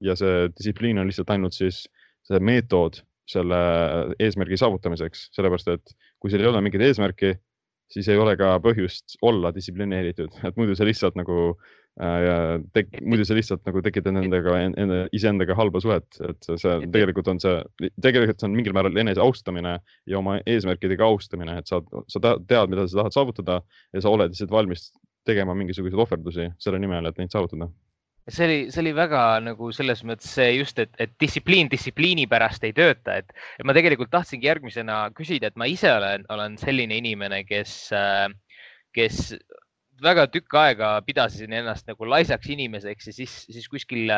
[0.03, 1.85] ja see distsipliin on lihtsalt ainult siis
[2.27, 3.59] see meetod, selle
[4.23, 7.37] eesmärgi saavutamiseks, sellepärast et kui sul ei ole mingit eesmärki,
[7.93, 11.37] siis ei ole ka põhjust olla distsiplineeritud, et muidu sa lihtsalt nagu
[12.01, 17.31] äh, tek-, muidu sa lihtsalt nagu tekitad nendega enda, iseendaga halba suhet, et see tegelikult
[17.33, 17.61] on see,
[18.05, 22.73] tegelikult see on mingil määral enese austamine ja oma eesmärkidega austamine, et sa, sa tead,
[22.73, 24.91] mida sa tahad saavutada ja sa oled lihtsalt valmis
[25.29, 27.71] tegema mingisuguseid ohverdusi selle nimel, et neid saavutada
[28.29, 32.75] see oli, see oli väga nagu selles mõttes just, et, et distsipliin distsipliini pärast ei
[32.77, 37.43] tööta, et, et ma tegelikult tahtsingi järgmisena küsida, et ma ise olen, olen selline inimene,
[37.49, 37.75] kes,
[38.95, 39.23] kes
[40.03, 44.11] väga tükk aega pidasin ennast nagu laisaks inimeseks ja siis, siis kuskil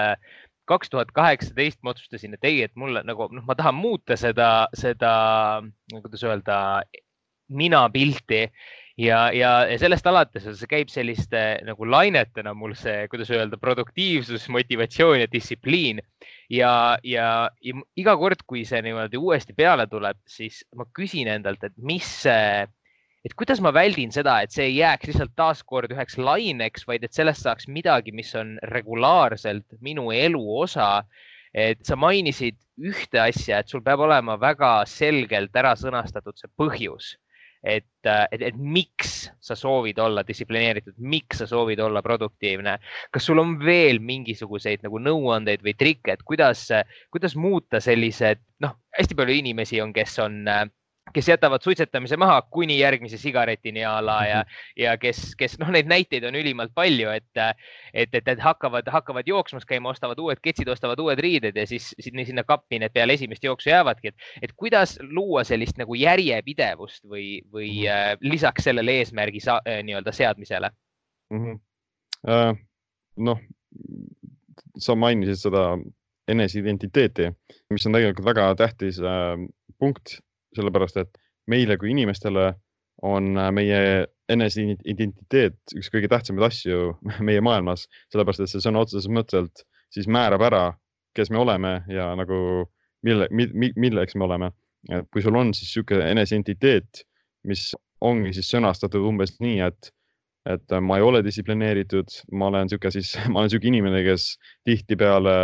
[0.69, 4.67] kaks tuhat kaheksateist ma otsustasin, et ei, et mulle nagu noh, ma tahan muuta seda,
[4.77, 5.13] seda,
[5.93, 6.57] kuidas öelda,
[7.53, 8.47] ninapilti
[9.01, 15.21] ja, ja sellest alates see käib selliste nagu lainetena mul see, kuidas öelda, produktiivsus, motivatsioon
[15.25, 16.01] ja distsipliin.
[16.51, 21.65] ja, ja, ja iga kord, kui see niimoodi uuesti peale tuleb, siis ma küsin endalt,
[21.65, 22.65] et mis see
[23.25, 27.17] et kuidas ma väldin seda, et see ei jääks lihtsalt taaskord üheks laineks, vaid et
[27.17, 31.05] sellest saaks midagi, mis on regulaarselt minu elu osa.
[31.55, 37.13] et sa mainisid ühte asja, et sul peab olema väga selgelt ära sõnastatud see põhjus
[37.65, 42.77] et, et, et miks sa soovid olla distsiplineeritud, miks sa soovid olla produktiivne.
[43.11, 46.69] kas sul on veel mingisuguseid nagu nõuandeid või trikke, et kuidas,
[47.11, 50.67] kuidas muuta sellised, noh, hästi palju inimesi on, kes on äh,
[51.13, 54.55] kes jätavad suitsetamise maha kuni järgmise sigaretini a la ja, mhm.
[54.77, 57.29] ja kes, kes noh, neid näiteid on ülimalt palju, et,
[57.93, 61.93] et, et, et hakkavad, hakkavad jooksmas käima, ostavad uued ketsid, ostavad uued riided ja siis
[62.01, 67.05] sinna, sinna kappi need peale esimest jooksu jäävadki, et, et kuidas luua sellist nagu järjepidevust
[67.05, 68.15] või, või -hmm.
[68.15, 70.71] äh, lisaks sellele eesmärgi sa, äh, nii-öelda seadmisele
[71.31, 71.45] mm?
[71.45, 71.61] -hmm.
[72.29, 72.57] Äh,
[73.17, 73.41] noh,
[74.79, 75.75] sa mainisid seda
[76.29, 77.29] eneseidentiteeti,
[77.71, 79.37] mis on tegelikult väga tähtis äh,
[79.79, 80.19] punkt
[80.57, 81.19] sellepärast et
[81.51, 82.53] meile kui inimestele
[83.03, 83.81] on äh, meie
[84.33, 86.95] eneseidentiteet üks kõige tähtsamaid asju
[87.29, 90.65] meie maailmas, sellepärast et see sõna otseses mõttes siis määrab ära,
[91.15, 92.67] kes me oleme ja nagu
[93.05, 93.29] mille,
[93.77, 94.51] milleks me oleme.
[95.13, 97.05] kui sul on siis niisugune eneseidentiteet,
[97.49, 97.71] mis
[98.05, 99.89] ongi siis sõnastatud umbes nii, et,
[100.45, 104.27] et ma ei ole distsiplineeritud, ma olen niisugune siis, ma olen niisugune inimene, kes
[104.69, 105.37] tihtipeale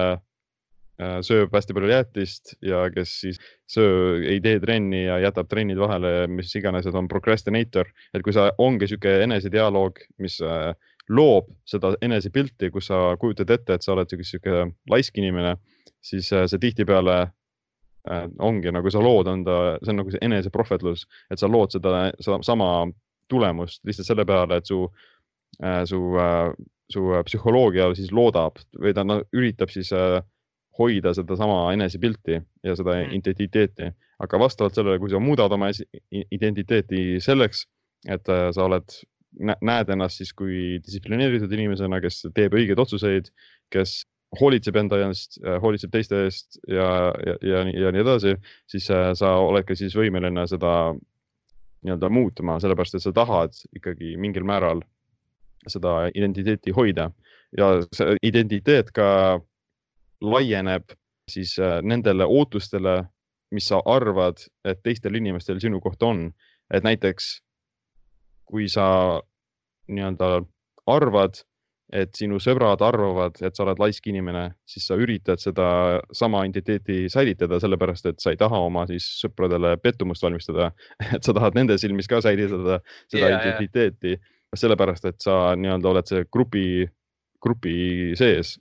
[1.25, 6.27] sööb hästi palju jäätist ja kes siis söö, ei tee trenni ja jätab trennid vahele,
[6.29, 7.89] mis iganes, et on procrastinator.
[8.15, 10.73] et kui sa ongi sihuke enesedialoog, mis äh,
[11.09, 15.57] loob seda enesepilti, kus sa kujutad ette, et sa oled sihuke laisk inimene,
[16.05, 17.21] siis äh, see tihtipeale
[18.41, 22.09] ongi nagu sa lood enda, see on nagu see eneseprohvetlus, et sa lood seda
[22.43, 22.71] sama
[23.29, 24.87] tulemust lihtsalt selle peale, et su,
[25.85, 26.01] su,
[26.91, 30.23] su psühholoogia siis loodab või ta no, üritab siis äh,
[30.81, 33.15] hoida sedasama enesepilti ja seda mm.
[33.19, 33.91] identiteeti,
[34.25, 35.71] aga vastavalt sellele, kui sa muudad oma
[36.11, 37.67] identiteeti selleks,
[38.09, 39.01] et äh, sa oled,
[39.47, 43.31] näed ennast siis kui distsiplineeritud inimesena, kes teeb õigeid otsuseid,
[43.73, 44.01] kes
[44.41, 48.37] hoolitseb enda eest, äh, hoolitseb teiste eest ja, ja, ja, ja nii edasi,
[48.71, 50.95] siis äh, sa oled ka siis võimeline seda
[51.81, 54.83] nii-öelda muutma, sellepärast et sa tahad ikkagi mingil määral
[55.69, 57.11] seda identiteeti hoida
[57.57, 59.41] ja see identiteet ka
[60.21, 60.93] laieneb
[61.31, 63.05] siis äh, nendele ootustele,
[63.55, 66.31] mis sa arvad, et teistel inimestel sinu kohta on.
[66.71, 67.41] et näiteks
[68.47, 68.85] kui sa
[69.91, 70.29] nii-öelda
[70.91, 71.41] arvad,
[71.91, 75.67] et sinu sõbrad arvavad, et sa oled laisk inimene, siis sa üritad seda
[76.15, 80.71] sama identiteeti säilitada, sellepärast et sa ei taha oma siis sõpradele pettumust valmistada.
[81.15, 82.79] et sa tahad nende silmis ka säilitada
[83.11, 86.67] seda yeah, identiteeti yeah., sellepärast et sa nii-öelda oled see grupi,
[87.43, 87.75] grupi
[88.19, 88.57] sees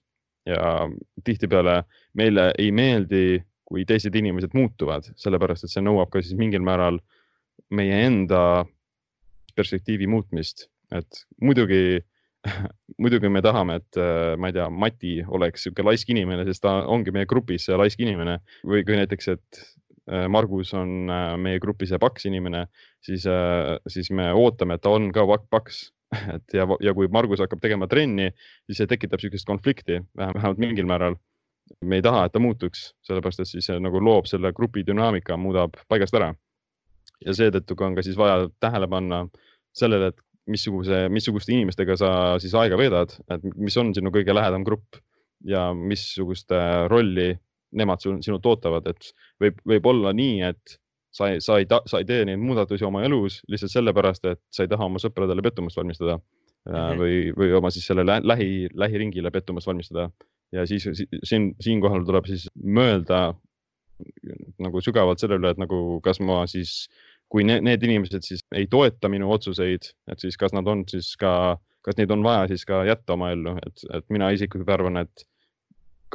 [0.50, 0.90] ja
[1.26, 1.84] tihtipeale
[2.18, 6.98] meile ei meeldi, kui teised inimesed muutuvad, sellepärast et see nõuab ka siis mingil määral
[7.70, 8.66] meie enda
[9.56, 12.00] perspektiivi muutmist, et muidugi
[13.02, 14.00] muidugi me tahame, et
[14.40, 18.40] ma ei tea, Mati oleks sihuke laisk inimene, sest ta ongi meie grupis laisk inimene.
[18.68, 19.62] Või kui näiteks, et
[20.12, 22.66] äh, Margus on äh, meie grupis see paks inimene,
[23.06, 25.90] siis, äh, siis me ootame, et ta on ka paks
[26.36, 28.30] et ja, ja kui Margus hakkab tegema trenni,
[28.68, 31.20] siis see tekitab niisugust konflikti vähemalt mingil määral.
[31.86, 35.78] me ei taha, et ta muutuks, sellepärast et siis nagu loob selle grupi dünaamika, muudab
[35.88, 36.34] paigast ära.
[37.26, 39.28] ja seetõttu on ka siis vaja tähele panna
[39.76, 44.64] sellele, et missuguse, missuguste inimestega sa siis aega veedad, et mis on sinu kõige lähedam
[44.66, 44.98] grupp
[45.46, 46.52] ja missugust
[46.90, 47.36] rolli
[47.72, 50.80] nemad sinult ootavad, et võib, võib olla nii, et
[51.12, 54.66] sa ei, sa ei, sa ei tee neid muudatusi oma elus lihtsalt sellepärast, et sa
[54.66, 57.00] ei taha oma sõpradele pettumust valmistada mm -hmm.
[57.02, 60.10] või, või oma siis selle lähi, lähiringile pettumust valmistada.
[60.52, 60.88] ja siis
[61.24, 63.36] siin, siinkohal tuleb siis mõelda
[64.60, 66.88] nagu sügavalt selle üle, et nagu, kas ma siis,
[67.30, 71.16] kui need, need inimesed siis ei toeta minu otsuseid, et siis kas nad on siis
[71.20, 74.98] ka, kas neid on vaja siis ka jätta oma ellu, et, et mina isiklikult arvan,
[74.98, 75.26] et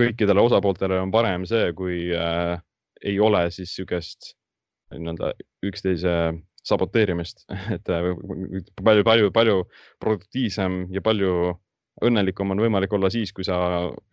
[0.01, 2.57] kõikidele osapooltele on parem see, kui äh,
[3.05, 4.35] ei ole siis niisugust
[4.93, 5.33] nii-öelda
[5.65, 6.15] üksteise
[6.65, 7.45] saboteerimist,
[7.77, 8.11] et äh,
[8.83, 9.61] palju, palju, palju
[10.03, 11.55] produktiivsem ja palju
[12.03, 13.57] õnnelikum on võimalik olla siis, kui sa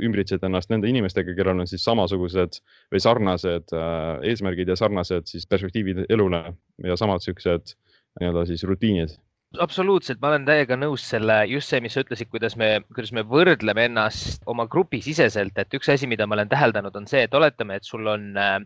[0.04, 2.60] ümbritsed ennast nende inimestega, kellel on siis samasugused
[2.94, 6.44] või sarnased äh, eesmärgid ja sarnased siis perspektiivid elule
[6.86, 7.76] ja samad siuksed
[8.20, 9.16] nii-öelda siis rutiinid.
[9.60, 13.26] Absoluutselt, ma olen täiega nõus selle, just see, mis sa ütlesid, kuidas me, kuidas me
[13.28, 17.82] võrdleme ennast oma grupisiseselt, et üks asi, mida ma olen täheldanud, on see, et oletame,
[17.82, 18.62] et sul on äh,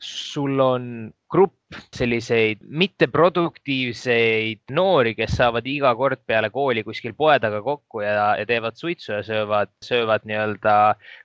[0.00, 7.60] sul on grupp selliseid mitteproduktiivseid noori, kes saavad iga kord peale kooli kuskil poe taga
[7.62, 10.74] kokku ja, ja teevad suitsu ja söövad, söövad nii-öelda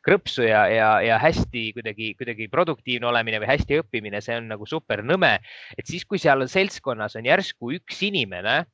[0.06, 4.70] krõpsu ja, ja, ja hästi kuidagi, kuidagi produktiivne olemine või hästi õppimine, see on nagu
[4.70, 5.40] super nõme.
[5.80, 8.66] et siis, kui seal seltskonnas on järsku üks inimene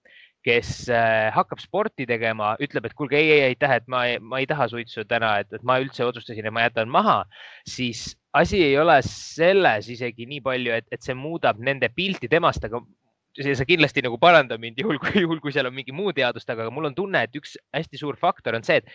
[0.45, 4.47] kes äh, hakkab sporti tegema, ütleb, et kuulge, ei, ei, aitäh, et ma, ma ei
[4.49, 7.19] taha suitsu täna, et, et ma üldse otsustasin, et ma jätan maha,
[7.69, 12.65] siis asi ei ole selles isegi nii palju, et, et see muudab nende pilti temast,
[12.65, 12.81] aga
[13.39, 16.65] sa kindlasti nagu paranda mind juhul, kui juhul, kui seal on mingi muu teadus taga,
[16.65, 18.89] aga mul on tunne, et üks hästi suur faktor on see, et,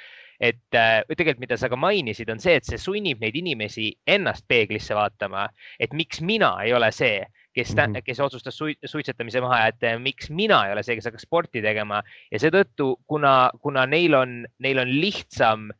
[0.50, 4.44] et äh, tegelikult, mida sa ka mainisid, on see, et see sunnib neid inimesi ennast
[4.48, 5.46] peeglisse vaatama,
[5.80, 7.22] et miks mina ei ole see
[7.56, 8.04] kes mm, -hmm.
[8.04, 12.02] kes otsustas suitsetamise maha jätta ja miks mina ei ole see, kes hakkas sporti tegema
[12.30, 15.70] ja seetõttu, kuna, kuna neil on, neil on lihtsam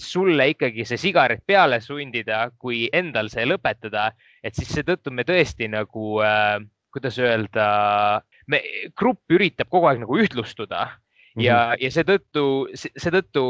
[0.00, 4.10] sulle ikkagi see sigaret peale sundida, kui endal see lõpetada,
[4.42, 6.56] et siis seetõttu me tõesti nagu äh,,
[6.90, 7.66] kuidas öelda,
[8.50, 8.62] me,
[8.98, 11.44] grupp üritab kogu aeg nagu ühtlustuda mm -hmm.
[11.44, 13.44] ja, ja seetõttu, seetõttu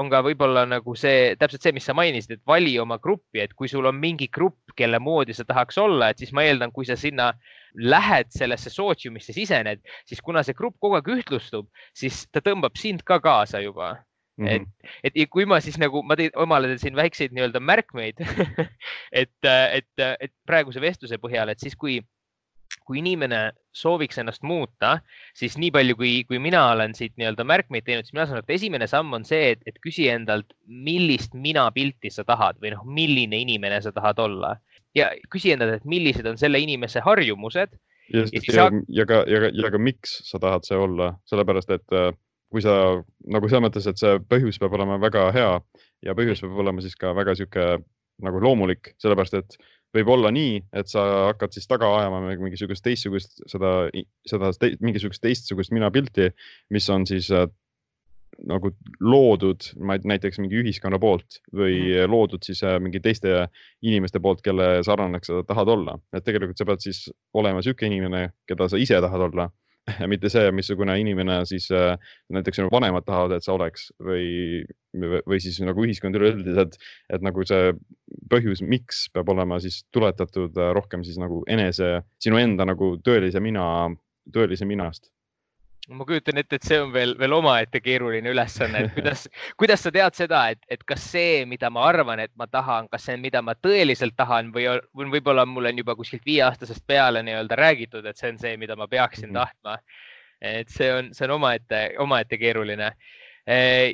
[0.00, 3.54] on ka võib-olla nagu see täpselt see, mis sa mainisid, et vali oma gruppi, et
[3.56, 6.88] kui sul on mingi grupp, kelle moodi sa tahaks olla, et siis ma eeldan, kui
[6.88, 7.30] sa sinna
[7.74, 13.04] lähed sellesse sootsiumisse sisened, siis kuna see grupp kogu aeg ühtlustub, siis ta tõmbab sind
[13.06, 13.96] ka kaasa juba
[14.40, 14.66] Mm -hmm.
[15.04, 18.22] et, et kui ma siis nagu, ma tõin omale siin väikseid nii-öelda märkmeid
[19.20, 21.98] et, et, et praeguse vestluse põhjal, et siis kui
[22.86, 24.96] kui inimene sooviks ennast muuta,
[25.36, 28.46] siis nii palju, kui, kui mina olen siit nii-öelda märkmeid teinud, siis mina saan aru,
[28.46, 32.82] et esimene samm on see, et, et küsi endalt, millist minapilti sa tahad või noh,
[32.86, 34.56] milline inimene sa tahad olla
[34.96, 37.76] ja küsi endalt, et millised on selle inimese harjumused.
[38.10, 41.70] ja, ja, ja, ja ka, ja ka, ja ka miks sa tahad see olla, sellepärast
[41.76, 42.10] et äh,
[42.50, 42.74] kui sa
[43.30, 45.50] nagu selles mõttes, et see põhjus peab olema väga hea
[46.06, 47.66] ja põhjus peab olema siis ka väga sihuke
[48.20, 49.56] nagu loomulik, sellepärast et
[49.96, 53.88] võib olla nii, et sa hakkad siis taga ajama mingisugust teistsugust seda,
[54.28, 56.30] seda te, mingisugust teistsugust minapilti,
[56.70, 57.48] mis on siis äh,
[58.46, 58.70] nagu
[59.02, 62.12] loodud, näiteks mingi ühiskonna poolt või mm -hmm.
[62.14, 63.48] loodud siis äh, mingi teiste
[63.82, 65.98] inimeste poolt, kelle sarnaneks sa tahad olla.
[66.12, 69.50] et tegelikult sa pead siis olema sihuke inimene, keda sa ise tahad olla
[70.12, 71.94] mitte see, missugune inimene siis äh,
[72.32, 74.62] näiteks sinu vanemad tahavad, et sa oleks või,
[74.96, 76.76] või siis nagu ühiskond üleüldiselt,
[77.12, 77.72] et nagu see
[78.32, 83.42] põhjus, miks peab olema siis tuletatud äh, rohkem siis nagu enese, sinu enda nagu tõelise
[83.44, 83.64] mina,
[84.34, 85.10] tõelise minast
[85.88, 89.24] ma kujutan ette, et see on veel, veel omaette keeruline ülesanne, et kuidas,
[89.60, 93.08] kuidas sa tead seda, et, et kas see, mida ma arvan, et ma tahan, kas
[93.08, 97.24] see on, mida ma tõeliselt tahan või on võib-olla mul on juba kuskilt viieaastasest peale
[97.26, 99.40] nii-öelda räägitud, et see on see, mida ma peaksin -hmm.
[99.40, 99.78] tahtma.
[100.40, 102.94] et see on, see on omaette, omaette keeruline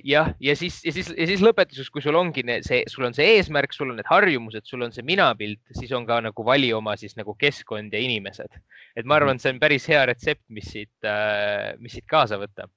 [0.05, 3.37] jah, ja siis, ja siis, ja siis lõpetuseks, kui sul ongi see, sul on see
[3.37, 6.97] eesmärk, sul on need harjumused, sul on see minapilt, siis on ka nagu vali oma
[7.01, 8.59] siis nagu keskkond ja inimesed.
[8.97, 12.69] et ma arvan, see on päris hea retsept, mis siit, äh, mis siit kaasa võtta.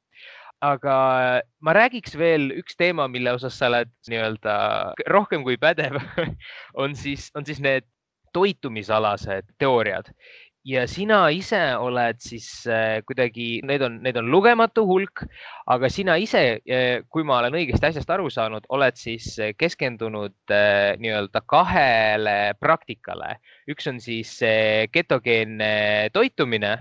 [0.61, 0.95] aga
[1.63, 4.55] ma räägiks veel üks teema, mille osas sa oled nii-öelda
[5.07, 5.99] rohkem kui pädev
[6.83, 7.87] on siis, on siis need
[8.35, 10.11] toitumisalased teooriad
[10.69, 15.23] ja sina ise oled siis äh, kuidagi, need on, need on lugematu hulk,
[15.71, 20.35] aga sina ise, äh, kui ma olen õigesti asjast aru saanud, oled siis äh, keskendunud
[20.49, 23.37] nii-öelda kahele praktikale.
[23.69, 24.37] üks on siis
[24.93, 26.73] ketogeenne toitumine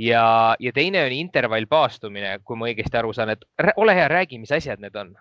[0.00, 0.24] ja,
[0.60, 3.44] ja teine on intervallpaastumine, kui ma õigesti aru saan, et
[3.76, 5.14] ole hea, räägi, mis asjad need on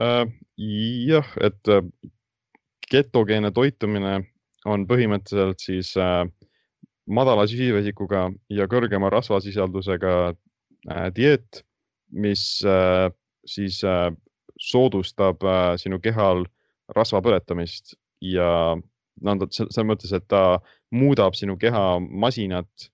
[0.00, 0.24] uh,?
[0.58, 1.72] jah, et
[2.88, 4.18] ketogeenne toitumine
[4.68, 6.24] on põhimõtteliselt siis äh,
[7.08, 11.62] madala süsivesikuga ja kõrgema rasvasisaldusega äh, dieet,
[12.12, 13.08] mis äh,
[13.48, 14.10] siis äh,
[14.58, 15.44] soodustab
[15.78, 16.42] sinu kehal
[16.96, 17.94] rasva põletamist
[18.24, 18.74] ja
[19.22, 20.58] no selles mõttes, et ta
[20.90, 22.88] muudab sinu keha masinat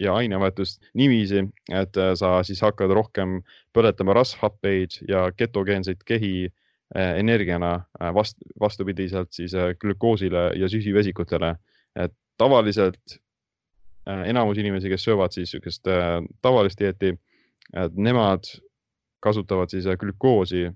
[0.00, 3.42] ja ainevahetust niiviisi, et sa siis hakkad rohkem
[3.76, 6.48] põletama rasvhappeid ja ketogeenseid kehi
[6.96, 7.74] energiana
[8.16, 9.52] vast, vastupidiselt siis
[9.84, 11.54] glükoosile ja süsivesikutele.
[11.92, 13.20] et tavaliselt
[14.06, 17.14] enamus inimesi, kes söövad siis niisugust äh, tavalist dieeti,
[17.94, 18.48] nemad
[19.22, 20.70] kasutavad siis äh, glükoosi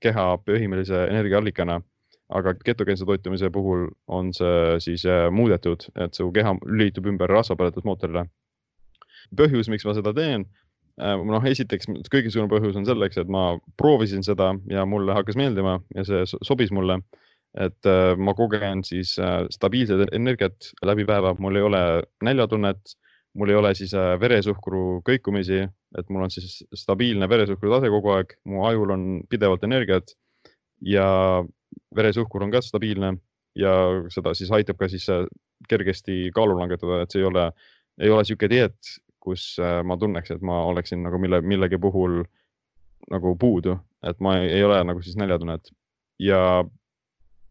[0.00, 1.80] keha põhimõttelise energiaallikana,
[2.32, 5.04] aga ketogeense toitumise puhul on see siis
[5.34, 8.24] muudetud, et su keha lülitub ümber rasvapõletusmootorile.
[9.36, 10.46] põhjus, miks ma seda teen,
[10.96, 15.80] noh, esiteks kõige suurem põhjus on selleks, et ma proovisin seda ja mulle hakkas meeldima
[15.94, 17.00] ja see sobis mulle
[17.58, 21.82] et äh, ma kogen siis äh, stabiilset energiat läbi päeva, mul ei ole
[22.22, 22.94] näljatunnet,
[23.34, 25.64] mul ei ole siis äh, veresuhkru kõikumisi,
[25.98, 30.14] et mul on siis stabiilne veresuhkru tase kogu aeg, mu ajul on pidevalt energiat
[30.86, 31.42] ja
[31.96, 33.16] veresuhkur on ka stabiilne
[33.58, 33.74] ja
[34.14, 35.08] seda siis aitab ka siis
[35.68, 37.50] kergesti kaalu langetada, et see ei ole,
[37.98, 42.22] ei ole niisugune dieet, kus ma tunneks, et ma oleksin nagu mille, millegi puhul
[43.10, 43.74] nagu puudu,
[44.06, 45.72] et ma ei, ole nagu siis näljatunnet.
[46.22, 46.64] Ja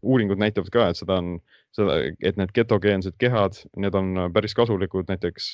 [0.02, 1.38] uuringud näitavad ka, et seda on,
[1.76, 5.52] seda, et need ketogeensed kehad, need on päris kasulikud näiteks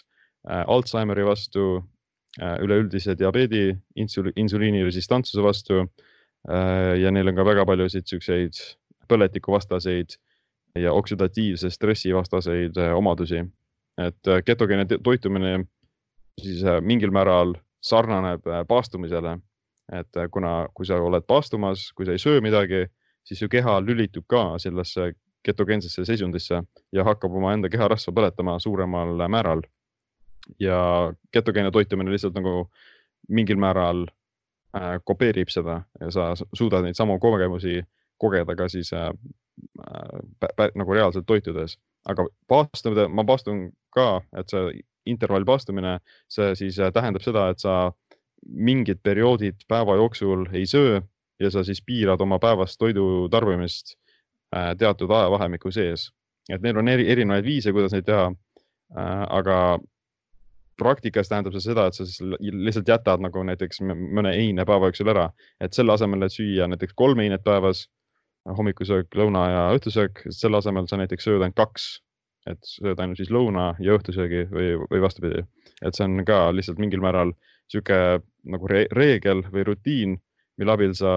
[0.50, 1.66] äh, Alžeimeri vastu
[2.40, 8.62] äh,, üleüldise diabeedi, insuli, insuliiniresistantsuse vastu äh, ja neil on ka väga paljusid siukseid
[9.08, 10.18] põletikuvastaseid
[10.78, 13.44] ja oksidatiivse stressi vastaseid äh, omadusi.
[13.98, 15.64] et äh, ketogeene toitumine
[16.40, 19.38] siis äh, mingil määral sarnaneb paastumisele,
[19.92, 22.86] et kuna, kui sa oled paastumas, kui sa ei söö midagi
[23.26, 25.12] siis su keha lülitub ka sellesse
[25.46, 26.62] ketogeensesse seisundisse
[26.92, 29.62] ja hakkab omaenda keharasva põletama suuremal määral.
[30.62, 32.68] ja ketogeene toitumine lihtsalt nagu
[33.28, 37.80] mingil määral äh, kopeerib seda ja sa suudad neid samu kogemusi
[38.22, 39.10] kogeda ka siis äh,
[40.74, 41.78] nagu reaalselt toitudes.
[42.06, 45.98] aga paastumine, ma paastun ka, et see intervallpaastumine,
[46.30, 47.92] see siis äh, tähendab seda, et sa
[48.46, 51.00] mingid perioodid päeva jooksul ei söö
[51.40, 53.96] ja sa siis piirad oma päevast toidu tarbimist
[54.56, 56.10] äh, teatud ajavahemiku sees.
[56.48, 59.26] et neil on eri, erinevaid viise, kuidas neid teha äh,.
[59.28, 59.78] aga
[60.76, 65.10] praktikas tähendab see seda, et sa siis lihtsalt jätad nagu näiteks mõne eine päeva jooksul
[65.12, 65.30] ära,
[65.60, 67.86] et selle asemel, et süüa näiteks kolm einet päevas,
[68.58, 71.88] hommikusöök, lõuna ja õhtusöök, selle asemel sa näiteks sööd ainult kaks,
[72.50, 75.42] et sööd ainult siis lõuna ja õhtusöögi või, või vastupidi.
[75.82, 77.32] et see on ka lihtsalt mingil määral
[77.72, 80.16] sihuke nagu re reegel või rutiin
[80.58, 81.10] mille abil sa,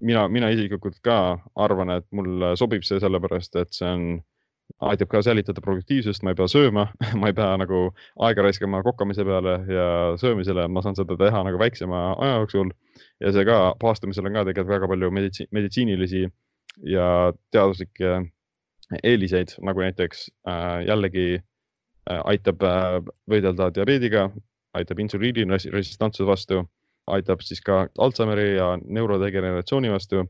[0.00, 1.16] mina, mina isiklikult ka
[1.56, 4.06] arvan, et mulle sobib see sellepärast, et see on,
[4.88, 6.86] aitab ka säilitada produktiivsust, ma ei pea sööma
[7.20, 7.82] ma ei pea nagu
[8.26, 9.86] aega raiskama kokkamise peale ja
[10.20, 12.72] söömisele, ma saan seda teha nagu väiksema aja jooksul.
[13.20, 16.24] ja see ka, paastumisel on ka tegelikult väga palju meditsi-, meditsiinilisi
[16.88, 17.06] ja
[17.52, 18.22] teaduslikke
[19.02, 22.98] eeliseid, nagu näiteks äh, jällegi äh, aitab äh,
[23.30, 24.28] võidelda diabeediga,
[24.76, 26.62] aitab insuliini resistantsuse vastu
[27.06, 30.26] aitab siis ka Alžeimeri ja neurodegeneratsiooni vastu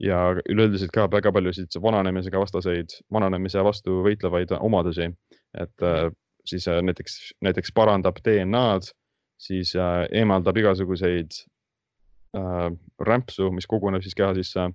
[0.00, 0.18] ja
[0.48, 5.10] üleüldiselt ka väga paljusid vananemisega vastaseid, vananemise vastu võitlevaid omadusi.
[5.54, 6.10] et äh,
[6.44, 8.92] siis äh, näiteks, näiteks parandab DNA-d,
[9.40, 11.36] siis äh, eemaldab igasuguseid
[12.36, 12.68] äh,
[13.06, 14.70] rämpsu, mis koguneb siis keha sisse,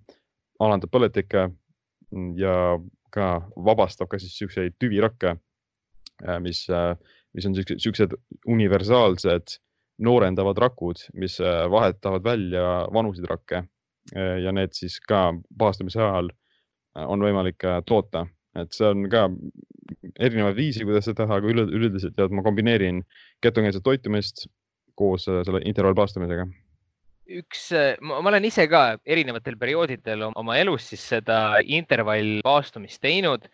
[0.60, 1.50] alandab põletikke
[2.40, 2.56] ja
[3.12, 3.28] ka
[3.66, 5.36] vabastab ka siis siukseid tüvirakke,
[6.40, 6.62] mis,
[7.36, 8.14] mis on siuksed
[8.48, 9.56] universaalsed
[10.04, 13.62] noorendavad rakud, mis äh, vahetavad välja vanuseid rakke
[14.16, 18.26] äh, ja need siis ka paastumise ajal äh, on võimalik toota,
[18.60, 19.30] et see on ka
[20.20, 23.04] erinevaid viisi, kuidas seda teha, aga üleüldiselt jah, ma kombineerin
[23.44, 24.48] ketogeenset toitumist
[24.96, 26.48] koos selle intervallpaastumisega
[27.26, 27.70] üks,
[28.02, 33.48] ma olen ise ka erinevatel perioodidel oma elus siis seda intervallpaastumist teinud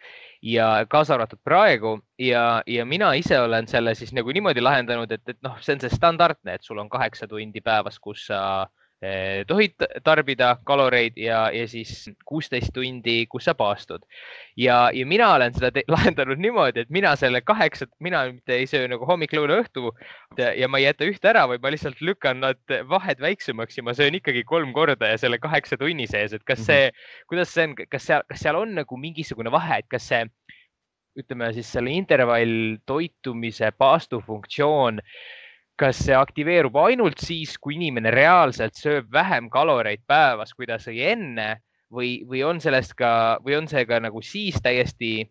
[0.43, 5.24] ja kaasa arvatud praegu ja, ja mina ise olen selle siis nagu niimoodi lahendanud, et,
[5.28, 8.80] et noh, see on see standardne, et sul on kaheksa tundi päevas, kus sa Eh,
[9.49, 14.04] tohid tarbida kaloreid ja, ja siis kuusteist tundi, kus sa paastud.
[14.58, 18.86] ja, ja mina olen seda lahendanud niimoodi, et mina selle kaheksa, mina mitte ei söö
[18.91, 19.89] nagu hommik, lõuna, õhtu
[20.38, 23.97] ja ma ei jäta ühte ära, vaid ma lihtsalt lükkan nad vahed väiksemaks ja ma
[23.97, 26.70] söön ikkagi kolm korda ja selle kaheksa tunni sees, et kas mhm.
[26.70, 30.28] see, kuidas see on, kas seal, kas seal on nagu mingisugune vahe, et kas see
[31.18, 35.16] ütleme siis selle intervall toitumise paastufunktsioon äh,
[35.80, 41.01] kas see aktiveerub ainult siis, kui inimene reaalselt sööb vähem kaloreid päevas, kui ta sõi
[41.11, 41.55] enne
[41.93, 45.26] või, või on sellest ka või on see ka nagu siis täiesti,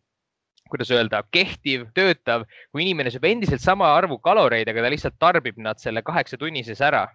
[0.71, 5.59] kuidas öelda, kehtiv, töötav, kui inimene sööb endiselt sama arvu kaloreid, aga ta lihtsalt tarbib
[5.59, 7.07] nad selle kaheksa tunni sees ära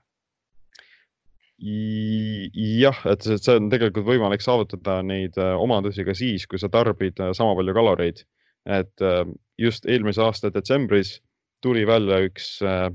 [2.82, 7.20] jah, et see on tegelikult võimalik saavutada neid äh, omadusi ka siis, kui sa tarbid
[7.24, 8.26] äh, sama palju kaloreid.
[8.66, 9.24] et äh,
[9.58, 11.22] just eelmise aasta detsembris
[11.62, 12.92] tuli välja üks Äh,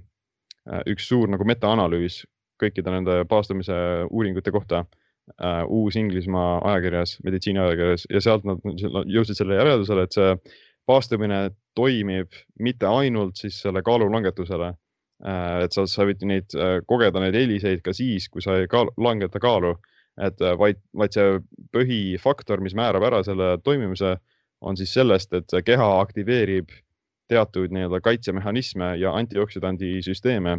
[0.90, 2.22] üks suur nagu metaanalüüs
[2.60, 3.76] kõikide nende paastumise
[4.10, 8.60] uuringute kohta uh, Uus-Inglismaa ajakirjas, meditsiiniajakirjas ja sealt nad
[9.08, 10.34] jõudsid selle järeldusele, et see
[10.88, 11.42] paastumine
[11.78, 15.62] toimib mitte ainult siis selle kaalu langetusele uh,.
[15.64, 18.92] et sa, sa võid neid uh, kogeda, neid eeliseid ka siis, kui sa ei kaal,
[19.00, 19.76] langeta kaalu,
[20.20, 21.38] et vaid, vaid see
[21.72, 24.16] põhifaktor, mis määrab ära selle toimimise,
[24.60, 26.72] on siis sellest, et keha aktiveerib
[27.30, 30.58] teatud nii-öelda kaitsemehhanisme ja antioksüdandi süsteeme,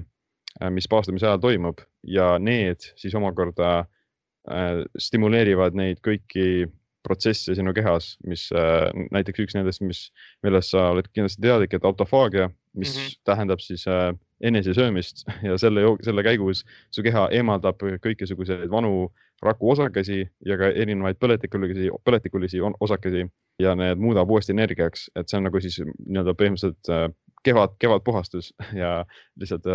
[0.62, 1.84] äh, mis paastumise ajal toimub.
[2.08, 6.70] Ja need siis omakorda äh, stimuleerivad neid kõiki
[7.04, 10.04] protsesse sinu kehas, mis äh, näiteks üks nendest, mis,
[10.46, 13.20] millest sa oled kindlasti teadlik, et autofaagia, mis mm -hmm.
[13.30, 20.58] tähendab siis äh, enesesöömist ja selle, selle käigus su keha eemaldab kõikisuguseid vanu rakuosakesi ja
[20.58, 23.26] ka erinevaid põletikulisi, põletikulisi osakesi
[23.60, 27.10] ja need muudab uuesti energiaks, et see on nagu siis nii-öelda põhimõtteliselt äh,
[27.44, 29.06] kevad, kevadpuhastus ja
[29.40, 29.66] lihtsalt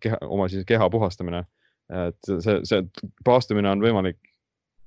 [0.00, 1.44] keha, oma siis keha puhastamine.
[2.06, 2.82] et see, see
[3.24, 4.18] taastumine on võimalik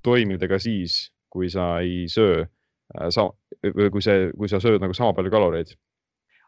[0.03, 3.29] toimida ka siis, kui sa ei söö äh, sa,
[3.61, 5.75] kui see, kui sa sööd nagu sama palju kaloreid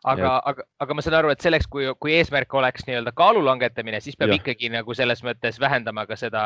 [0.07, 3.99] aga, aga, aga ma saan aru, et selleks, kui, kui eesmärk oleks nii-öelda kaalu langetamine,
[4.03, 4.39] siis peab ja.
[4.39, 6.43] ikkagi nagu selles mõttes vähendama ka seda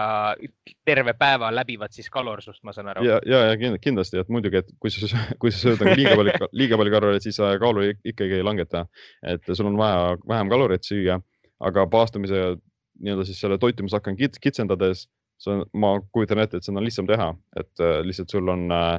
[0.87, 3.05] terve päeva läbivat siis kalorsust, ma saan aru.
[3.07, 5.07] ja, ja, ja kindlasti, et muidugi, et kui sa,
[5.41, 8.85] kui sa sööd nagu liiga palju, liiga palju kaloreid, siis sa kaalu ikkagi ei langeta.
[9.25, 11.19] et sul on vaja vähem kaloreid süüa,
[11.63, 12.57] aga paastumise
[13.03, 15.07] nii-öelda siis selle toitumisakna kitsendades,
[15.73, 18.97] ma kujutan ette, et seda on lihtsam teha, et äh, lihtsalt sul on äh,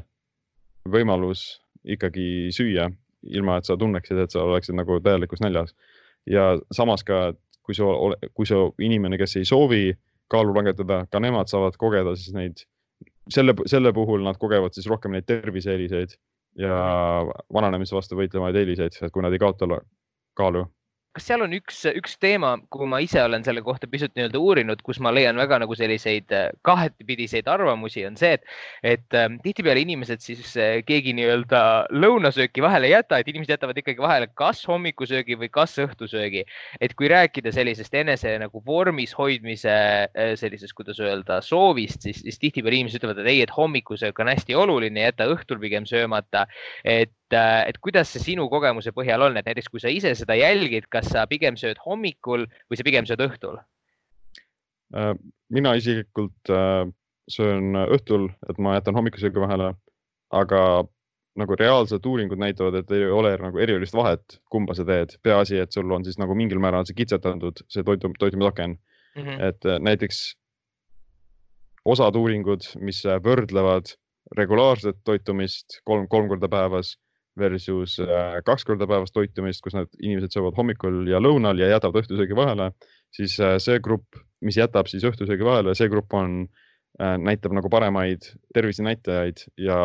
[0.92, 1.46] võimalus
[1.86, 2.90] ikkagi süüa
[3.26, 5.74] ilma et sa tunneksid, et sa oleksid nagu täielikus näljas.
[6.26, 7.32] ja samas ka,
[7.62, 7.86] kui sa,
[8.34, 9.94] kui sa inimene, kes ei soovi
[10.30, 12.62] kaalu langetada, ka nemad saavad kogeda siis neid,
[13.30, 16.16] selle, selle puhul nad kogevad siis rohkem neid terviseeeliseid
[16.58, 16.78] ja
[17.54, 19.68] vananemise vastu võitlevaid eeliseid, et kui nad ei kaota
[20.38, 20.66] kaalu
[21.16, 24.82] kas seal on üks, üks teema, kuhu ma ise olen selle kohta pisut nii-öelda uurinud,
[24.84, 28.44] kus ma leian väga nagu selliseid äh, kahepidiseid arvamusi, on see, et,
[28.84, 31.62] et äh, tihtipeale inimesed siis äh, keegi nii-öelda
[31.96, 36.44] lõunasööki vahele ei jäta, et inimesed jätavad ikkagi vahele kas hommikusöögi või kas õhtusöögi.
[36.80, 39.76] et kui rääkida sellisest enese nagu vormis hoidmise
[40.36, 44.56] sellisest, kuidas öelda, soovist, siis, siis tihtipeale inimesed ütlevad, et ei, et hommikusöök on hästi
[44.58, 46.46] oluline, jäta õhtul pigem söömata.
[46.84, 50.86] et et kuidas see sinu kogemuse põhjal on, et näiteks kui sa ise seda jälgid,
[50.92, 53.58] kas sa pigem sööd hommikul või sa pigem sööd õhtul?
[54.94, 55.14] Äh,
[55.50, 56.86] mina isiklikult äh,
[57.30, 59.72] söön õhtul, et ma jätan hommikusöögi vahele,
[60.30, 60.60] aga
[61.36, 65.74] nagu reaalsed uuringud näitavad, et ei ole nagu erilist vahet, kumba sa teed, peaasi, et
[65.74, 69.22] sul on siis nagu mingil määral see kitsetatud, see toitum, toitumisaken mm.
[69.22, 69.42] -hmm.
[69.50, 70.22] et näiteks
[71.84, 73.92] osad uuringud, mis võrdlevad
[74.36, 76.96] regulaarset toitumist kolm, kolm korda päevas
[77.38, 82.02] versus äh, kaks korda päevas toitumist, kus need inimesed söövad hommikul ja lõunal ja jätavad
[82.02, 82.70] õhtusöögi vahele,
[83.14, 86.42] siis äh, see grupp, mis jätab siis õhtusöögi vahele, see grupp on,
[87.00, 89.78] äh, näitab nagu paremaid tervisenäitajaid ja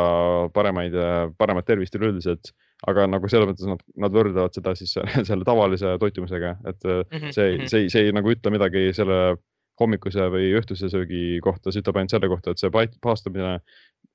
[0.55, 0.97] paremaid,
[1.37, 2.53] paremat tervist üleüldiselt.
[2.89, 7.33] aga nagu selles mõttes nad, nad võrdlevad seda siis selle tavalise toitumisega, et mm -hmm.
[7.35, 7.67] see, mhm.
[7.69, 9.35] see, see ei nagu ütle midagi selle
[9.79, 13.59] hommikuse või õhtuse söögi kohta, see ütleb ainult selle kohta, et see paastumine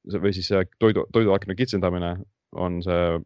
[0.06, 0.50] või siis
[0.82, 2.16] toidu, toiduakna kitsendamine
[2.52, 3.18] on see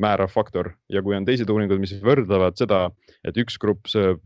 [0.00, 0.72] määrav faktor.
[0.92, 2.86] Ja kui on teised uuringud, mis võrdlevad seda,
[3.26, 4.22] et üks grupp sööb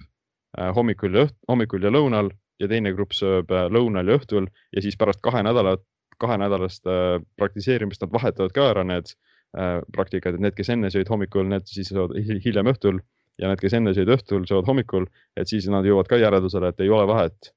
[0.59, 4.51] äh, hommikul ja õht-, hommikul ja lõunal ja teine grupp sööb äh, lõunal ja õhtul
[4.77, 5.85] ja siis pärast kahe nädalat,
[6.21, 9.15] kahenädalast äh, praktiseerimist nad vahetavad ka ära need
[9.91, 12.13] praktikad, et need, kes enne sõid hommikul, need siis söövad
[12.45, 13.01] hiljem õhtul
[13.43, 16.85] ja need, kes enne sõid õhtul, söövad hommikul, et siis nad jõuavad ka järeldusele, et
[16.85, 17.51] ei ole vahet,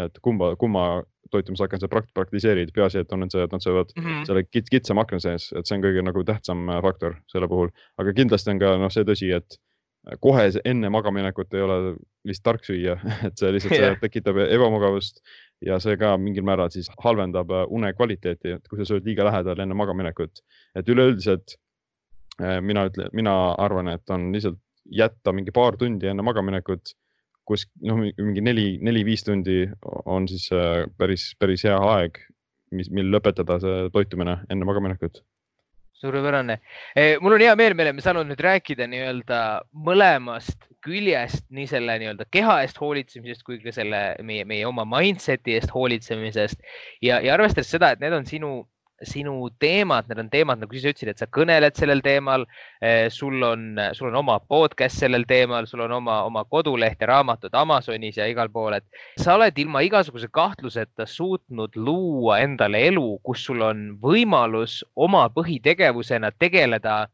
[0.00, 4.04] et kumba, kumma toitumisakna sa prakt-, praktiseerid, peaasi, et on see, et nad söövad mm
[4.04, 4.24] -hmm.
[4.28, 7.70] selle kits, kitsama akna sees, et see on kõige nagu tähtsam äh, faktor selle puhul.
[7.98, 9.58] aga kindlasti on ka noh, see tõsi, et
[10.20, 11.76] kohe enne magamaminekut ei ole
[12.26, 13.98] lihtsalt tark süüa et see lihtsalt yeah.
[14.00, 15.22] tekitab ebamugavust
[15.62, 19.26] ja see ka mingil määral siis halvendab äh, une kvaliteeti, et kui sa sööd liiga
[19.28, 20.42] lähedal enne magaminekut.
[20.74, 21.56] et üleüldiselt
[22.40, 24.58] äh, mina ütlen, mina arvan, et on lihtsalt
[24.90, 26.96] jätta mingi paar tundi enne magaminekut
[27.48, 29.64] kus noh, mingi neli, neli-viis tundi
[30.06, 32.20] on siis äh, päris, päris hea aeg,
[32.72, 35.22] mis, mil lõpetada see toitumine enne magaminekut
[36.02, 36.58] suurepärane.
[36.96, 39.38] Eh, mul on hea meel, me oleme saanud nüüd rääkida nii-öelda
[39.86, 45.54] mõlemast küljest, nii selle nii-öelda keha eest hoolitsemisest kui ka selle meie, meie oma mindset'i
[45.58, 46.58] eest hoolitsemisest
[47.06, 48.52] ja, ja arvestades seda, et need on sinu
[49.08, 52.46] sinu teemad, need on teemad, nagu sa ütlesid, et sa kõneled sellel teemal.
[52.82, 57.10] Eh, sul on, sul on oma podcast sellel teemal, sul on oma, oma koduleht ja
[57.12, 63.06] raamatud Amazonis ja igal pool, et sa oled ilma igasuguse kahtluseta suutnud luua endale elu,
[63.26, 67.06] kus sul on võimalus oma põhitegevusena tegeleda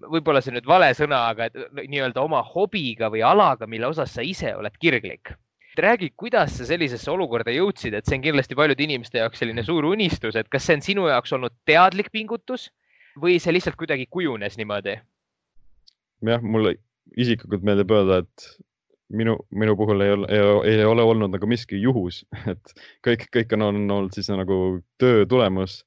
[0.00, 1.50] võib-olla see nüüd vale sõna, aga
[1.82, 5.34] nii-öelda oma hobiga või alaga, mille osas sa ise oled kirglik
[5.78, 9.86] räägi, kuidas sa sellisesse olukorda jõudsid, et see on kindlasti paljude inimeste jaoks selline suur
[9.92, 12.70] unistus, et kas see on sinu jaoks olnud teadlik pingutus
[13.20, 14.98] või see lihtsalt kuidagi kujunes niimoodi?
[16.26, 16.74] jah, mulle
[17.16, 18.48] isiklikult meeldib öelda, et
[19.16, 20.28] minu, minu puhul ei ole,
[20.68, 22.74] ei ole olnud nagu miski juhus, et
[23.06, 25.82] kõik, kõik on olnud siis nagu töö tulemus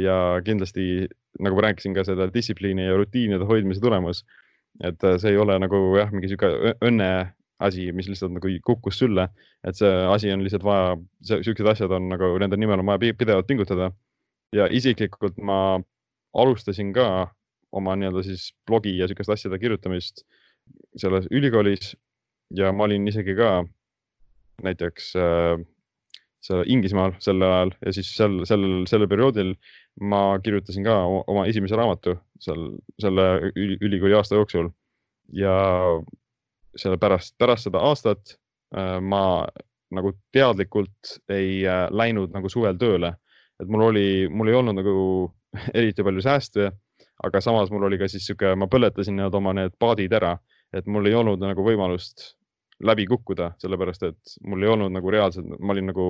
[0.00, 1.08] ja kindlasti
[1.44, 4.24] nagu ma rääkisin ka seda distsipliini ja rutiinide hoidmise tulemus.
[4.84, 7.10] et see ei ole nagu jah, mingi sihuke õnne
[7.58, 9.28] asi, mis lihtsalt nagu kukkus sülle,
[9.66, 10.92] et see asi on lihtsalt vaja,
[11.26, 13.92] siuksed asjad on nagu nende nimel on vaja pidevalt pingutada.
[14.56, 15.80] ja isiklikult ma
[16.32, 17.28] alustasin ka
[17.76, 20.22] oma nii-öelda siis blogi ja sihukeste asjade kirjutamist
[20.96, 21.96] selles ülikoolis.
[22.56, 23.50] Ja ma olin isegi ka
[24.64, 25.60] näiteks äh,
[26.44, 29.52] seal Inglismaal sel ajal ja siis sel, sellel, sellel perioodil
[30.00, 32.70] ma kirjutasin ka oma esimese raamatu seal
[33.02, 34.70] selle ülikooli aasta jooksul.
[35.34, 35.52] Ja
[36.76, 38.36] selle pärast, pärast seda aastat
[38.76, 39.46] äh, ma
[39.94, 43.14] nagu teadlikult ei äh, läinud nagu suvel tööle,
[43.60, 44.96] et mul oli, mul ei olnud nagu
[45.78, 46.72] eriti palju sääste,
[47.24, 50.36] aga samas mul oli ka siis sihuke, ma põletasin nii-öelda oma need paadid ära,
[50.76, 52.34] et mul ei olnud nagu võimalust
[52.84, 56.04] läbi kukkuda, sellepärast et mul ei olnud nagu reaalselt, ma olin nagu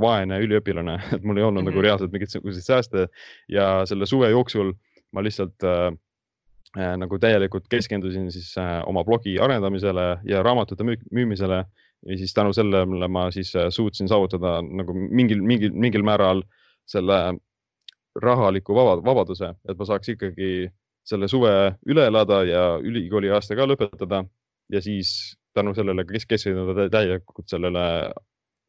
[0.00, 1.70] vaene üliõpilane, et mul ei olnud mm -hmm.
[1.70, 1.84] nagu mhm.
[1.84, 3.06] reaalselt mingisuguseid sääste
[3.48, 4.72] ja selle suve jooksul
[5.12, 5.90] ma lihtsalt äh,
[6.74, 11.64] nagu täielikult keskendusin siis äh, oma blogi arendamisele ja raamatute müü müümisele
[12.06, 16.42] ja siis tänu sellele ma siis äh, suutsin saavutada nagu mingil, mingil, mingil määral
[16.86, 17.38] selle
[18.22, 20.50] rahaliku vaba, vabaduse, et ma saaks ikkagi
[21.04, 21.54] selle suve
[21.86, 24.24] üle elada ja ülikooli aasta ka lõpetada
[24.72, 28.12] ja siis tänu sellele kes keskenduda täielikult sellele,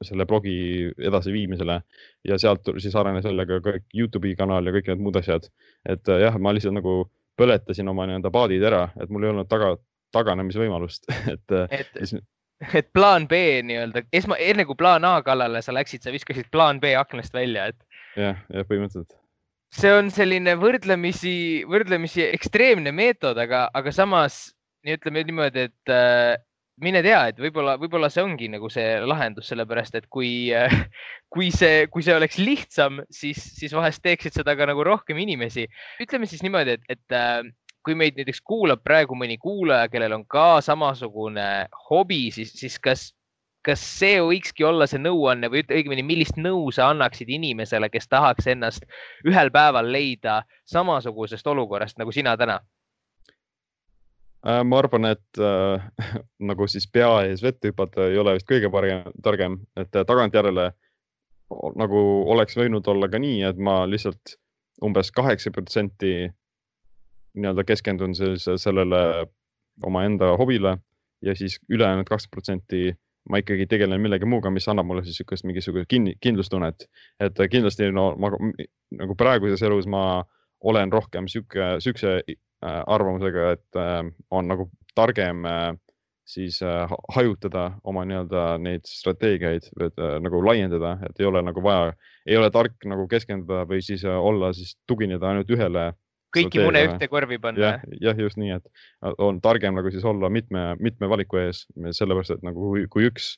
[0.03, 0.55] selle blogi
[0.97, 1.79] edasiviimisele
[2.27, 5.47] ja sealt siis arenes jälle ka kõik Youtube'i kanal ja kõik need muud asjad.
[5.89, 7.05] et äh, jah, ma lihtsalt nagu
[7.39, 9.75] põletasin oma nii-öelda paadid ära, et mul ei olnud taga,
[10.15, 11.91] taganemisvõimalust et, äh, et...
[12.01, 12.23] Siis...
[12.71, 16.81] et plaan B nii-öelda, esma, enne kui plaan A kallale sa läksid, sa viskasid plaan
[16.83, 18.01] B aknast välja, et.
[18.15, 19.17] jah, jah, põhimõtteliselt
[19.75, 24.53] see on selline võrdlemisi, võrdlemisi ekstreemne meetod, aga, aga samas
[24.85, 26.35] ütleme niimoodi, et äh,
[26.83, 30.51] mine tea, et võib-olla, võib-olla see ongi nagu see lahendus, sellepärast et kui,
[31.33, 35.67] kui see, kui see oleks lihtsam, siis, siis vahest teeksid seda ka nagu rohkem inimesi.
[36.03, 37.45] ütleme siis niimoodi, et, et äh,
[37.85, 43.07] kui meid näiteks kuulab praegu mõni kuulaja, kellel on ka samasugune hobi, siis, siis kas,
[43.65, 48.49] kas see võikski olla see nõuanne või õigemini, millist nõu sa annaksid inimesele, kes tahaks
[48.51, 48.87] ennast
[49.27, 52.59] ühel päeval leida samasugusest olukorrast nagu sina täna?
[54.45, 55.85] Äh, ma arvan, et äh,
[56.49, 60.69] nagu siis pea ees vette hüpata ei ole vist kõige parem, targem, et äh, tagantjärele
[61.81, 62.01] nagu
[62.33, 64.35] oleks võinud olla ka nii, et ma lihtsalt
[64.85, 66.27] umbes kaheksa protsenti
[67.35, 69.01] nii-öelda keskendun siis sellele
[69.85, 70.77] omaenda hobile
[71.25, 72.95] ja siis ülejäänud kakskümmend protsenti
[73.29, 76.85] ma ikkagi tegelen millegi muuga, mis annab mulle siis niisugust mingisugust kinni, kindlustunnet,
[77.19, 78.29] et kindlasti no ma
[78.99, 80.23] nagu praeguses elus ma
[80.65, 82.19] olen rohkem sihuke, siukse
[82.65, 85.73] arvamusega, et äh, on nagu targem äh,
[86.25, 86.57] siis
[87.13, 89.67] hajutada oma nii-öelda neid strateegiaid,
[90.25, 91.91] nagu laiendada, et ei ole nagu vaja,
[92.25, 95.91] ei ole tark nagu keskenduda või siis olla siis tugineda ainult ühele.
[96.33, 97.61] kõiki mune ühte korvi panna.
[97.61, 102.39] jah, jah, just nii, et on targem nagu siis olla mitme, mitme valiku ees, sellepärast
[102.39, 103.35] et nagu kui, kui üks,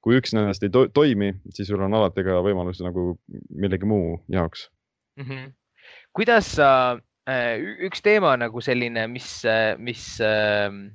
[0.00, 3.18] kui üks nendest ei to toimi, siis sul on alati ka võimalus nagu
[3.52, 4.70] millegi muu jaoks
[5.20, 5.28] mm.
[5.28, 5.52] -hmm.
[6.16, 7.09] kuidas sa Äh,
[7.86, 10.90] üks teema nagu selline, mis, äh, mis, ähm,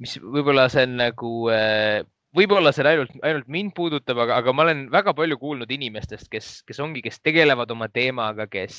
[0.00, 2.02] mis võib-olla see on nagu, äh,
[2.34, 6.48] võib-olla see ainult, ainult mind puudutab, aga, aga ma olen väga palju kuulnud inimestest, kes,
[6.66, 8.78] kes ongi, kes tegelevad oma teemaga, kes,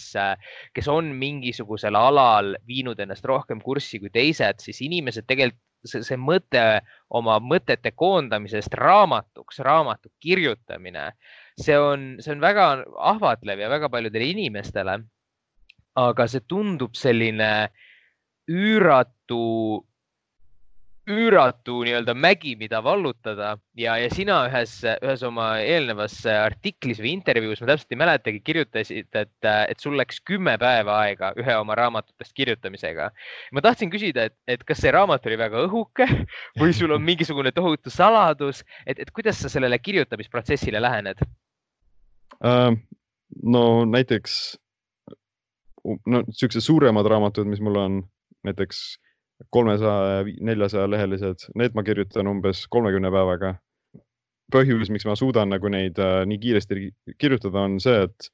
[0.76, 6.18] kes on mingisugusel alal viinud ennast rohkem kurssi kui teised, siis inimesed tegelikult see, see
[6.18, 6.62] mõte
[7.14, 11.12] oma mõtete koondamisest raamatuks, raamatu kirjutamine,
[11.62, 12.70] see on, see on väga
[13.14, 15.00] ahvatlev ja väga paljudele inimestele
[15.96, 17.50] aga see tundub selline
[18.52, 19.84] üüratu,
[21.06, 27.62] üüratu nii-öelda mägi, mida vallutada ja, ja sina ühes, ühes oma eelnevas artiklis või intervjuus,
[27.62, 32.34] ma täpselt ei mäletagi, kirjutasid, et, et sul läks kümme päeva aega ühe oma raamatutest
[32.38, 33.12] kirjutamisega.
[33.54, 36.10] ma tahtsin küsida, et, et kas see raamat oli väga õhuke
[36.62, 41.24] või sul on mingisugune tohutu saladus, et, et kuidas sa sellele kirjutamisprotsessile lähened
[42.42, 42.76] uh,?
[43.42, 44.56] no näiteks
[45.86, 48.00] no siuksed suuremad raamatud, mis mul on
[48.46, 48.82] näiteks
[49.54, 53.56] kolmesaja, neljasaja lehelised, need ma kirjutan umbes kolmekümne päevaga.
[54.54, 56.76] põhjus, miks ma suudan nagu neid äh, nii kiiresti
[57.18, 58.28] kirjutada, on see, et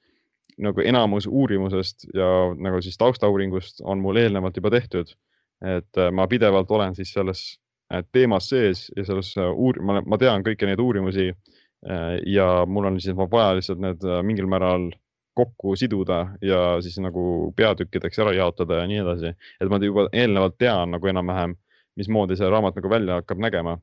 [0.59, 2.27] nagu enamus uurimusest ja
[2.59, 5.15] nagu siis taustauuringust on mul eelnevalt juba tehtud.
[5.61, 7.59] et äh, ma pidevalt olen siis selles
[7.93, 12.89] äh, teemas sees ja selles äh, uur-, ma tean kõiki neid uurimusi äh, ja mul
[12.89, 14.89] on siis vaja lihtsalt need äh, mingil määral
[15.37, 19.35] kokku siduda ja siis nagu peatükkideks ära jaotada ja nii edasi.
[19.61, 21.55] et ma juba eelnevalt tean nagu enam-vähem,
[21.99, 23.77] mismoodi see raamat nagu välja hakkab nägema.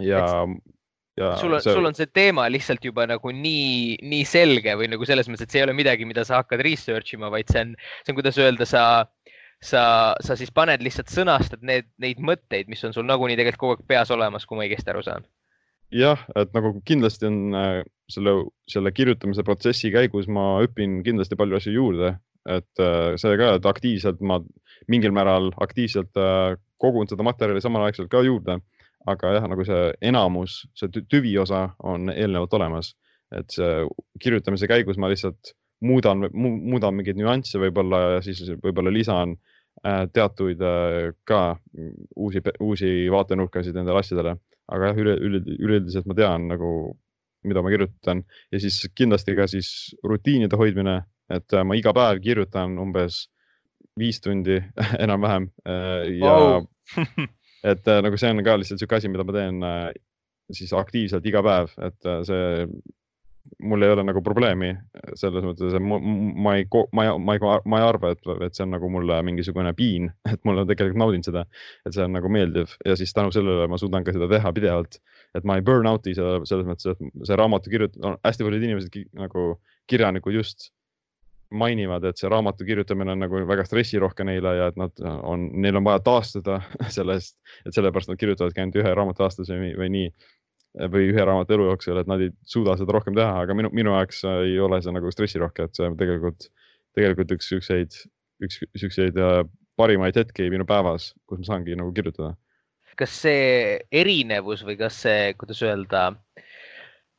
[0.00, 0.24] ja,
[1.16, 1.36] ja.
[1.36, 5.06] sul on see..., sul on see teema lihtsalt juba nagu nii, nii selge või nagu
[5.06, 7.76] selles mõttes, et see ei ole midagi, mida sa hakkad research ima, vaid see on,
[8.02, 8.84] see on, kuidas öelda, sa
[9.62, 13.74] sa, sa siis paned lihtsalt sõnastad need, neid mõtteid, mis on sul nagunii tegelikult kogu
[13.74, 15.26] aeg peas olemas, kui ma õigesti aru saan
[15.94, 18.34] jah, et nagu kindlasti on äh, selle,
[18.70, 22.14] selle kirjutamise protsessi käigus ma õpin kindlasti palju asju juurde,
[22.48, 24.40] et äh, see ka, et aktiivselt ma
[24.88, 28.60] mingil määral aktiivselt äh, kogun seda materjali samalaegselt ka juurde.
[29.08, 32.90] aga jah, nagu see enamus, see tüvi osa on eelnevalt olemas,
[33.32, 33.86] et see
[34.20, 39.36] kirjutamise käigus ma lihtsalt muudan, muudan mingeid nüansse võib-olla ja siis võib-olla lisan
[40.12, 40.60] teatuid
[41.24, 41.40] ka
[42.18, 44.34] uusi, uusi vaatenurkasid nendele asjadele
[44.68, 46.72] aga jah, üle, üle, üleüldiselt ma tean nagu,
[47.48, 49.70] mida ma kirjutan ja siis kindlasti ka siis
[50.06, 51.00] rutiinide hoidmine,
[51.32, 53.26] et äh, ma iga päev kirjutan umbes
[53.98, 54.60] viis tundi
[55.04, 56.68] enam-vähem äh, ja wow.
[57.72, 59.64] et äh, nagu see on ka lihtsalt sihuke asi, mida ma teen
[60.54, 62.64] siis aktiivselt iga päev, et see
[63.62, 64.70] mul ei ole nagu probleemi
[65.18, 68.56] selles mõttes, et ma, ma ei, ma ei, ma ei, ma ei arva, et, et
[68.56, 71.44] see on nagu mulle mingisugune piin, et mulle tegelikult naudin seda,
[71.86, 75.00] et see on nagu meeldiv ja siis tänu sellele ma suudan ka seda teha pidevalt.
[75.36, 79.00] et ma ei burn out'i seda selles mõttes, et see raamatu kirjutamine, hästi paljud inimesed
[79.20, 79.48] nagu
[79.88, 80.70] kirjanikud just
[81.50, 85.78] mainivad, et see raamatu kirjutamine on nagu väga stressirohke neile ja et nad on, neil
[85.80, 86.58] on vaja taastuda
[86.96, 90.10] sellest, et sellepärast nad kirjutavadki ainult ühe raamatu aastas või, või nii
[90.92, 93.94] või ühe raamatu elu jooksul, et nad ei suuda seda rohkem teha, aga minu, minu
[93.96, 96.50] jaoks ei ole see nagu stressirohke, et see on tegelikult,
[96.98, 97.96] tegelikult üks siukseid,
[98.44, 99.40] üks siukseid äh,
[99.78, 102.34] parimaid hetki minu päevas, kus ma saangi nagu kirjutada.
[102.98, 106.00] kas see erinevus või kas see, kuidas öelda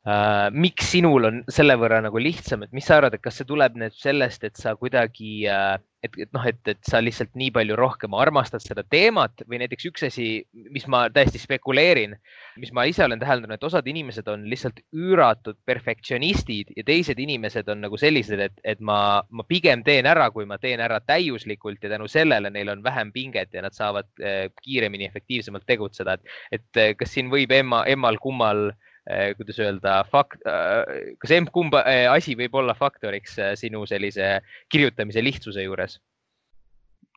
[0.04, 3.47] äh,, miks sinul on selle võrra nagu lihtsam, et mis sa arvad, et kas see
[3.47, 7.52] tuleb nüüd sellest, et sa kuidagi äh, et, et noh, et, et sa lihtsalt nii
[7.56, 10.28] palju rohkem armastad seda teemat või näiteks üks asi,
[10.72, 12.16] mis ma täiesti spekuleerin,
[12.62, 17.70] mis ma ise olen täheldanud, et osad inimesed on lihtsalt üüratud perfektsionistid ja teised inimesed
[17.72, 21.84] on nagu sellised, et, et ma, ma pigem teen ära, kui ma teen ära täiuslikult
[21.84, 26.38] ja tänu sellele neil on vähem pinget ja nad saavad eh, kiiremini, efektiivsemalt tegutseda, et,
[26.60, 28.89] et eh, kas siin võib emma, emmal-kummal äh,
[29.38, 34.36] kuidas öelda, fakt, eh, kas emb-kumba eh, asi võib olla faktoriks sinu sellise
[34.70, 35.97] kirjutamise lihtsuse juures?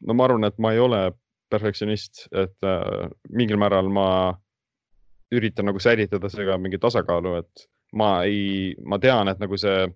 [0.07, 1.03] no ma arvan, et ma ei ole
[1.53, 4.07] perfektsionist, et äh, mingil määral ma
[5.33, 7.67] üritan nagu säilitada seega mingi tasakaalu, et
[7.97, 9.87] ma ei, ma tean, et nagu see,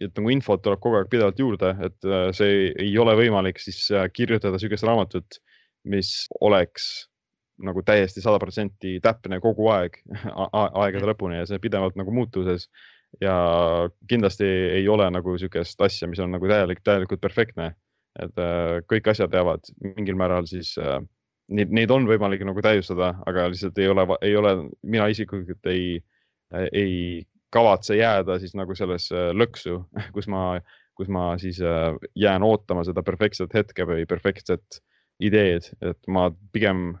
[0.00, 3.86] et nagu infot tuleb kogu aeg pidevalt juurde, et äh, see ei ole võimalik siis
[3.94, 5.40] äh, kirjutada niisugust raamatut,
[5.88, 6.90] mis oleks
[7.66, 9.98] nagu täiesti sada protsenti täpne kogu aeg
[10.82, 12.68] aegade lõpuni ja see pidevalt nagu muutuses.
[13.20, 13.34] ja
[14.08, 17.74] kindlasti ei ole nagu niisugust asja, mis on nagu täielik, täielikult perfektne.
[18.18, 20.98] et äh, kõik asjad jäävad mingil määral siis äh,,
[21.50, 26.00] neid, neid on võimalik nagu täiustada, aga lihtsalt ei ole, ei ole, mina isiklikult ei,
[26.72, 29.80] ei kavatse jääda siis nagu sellesse lõksu,
[30.16, 30.60] kus ma,
[30.98, 34.82] kus ma siis äh, jään ootama seda perfektset hetke või perfektset
[35.20, 36.94] ideed, et ma pigem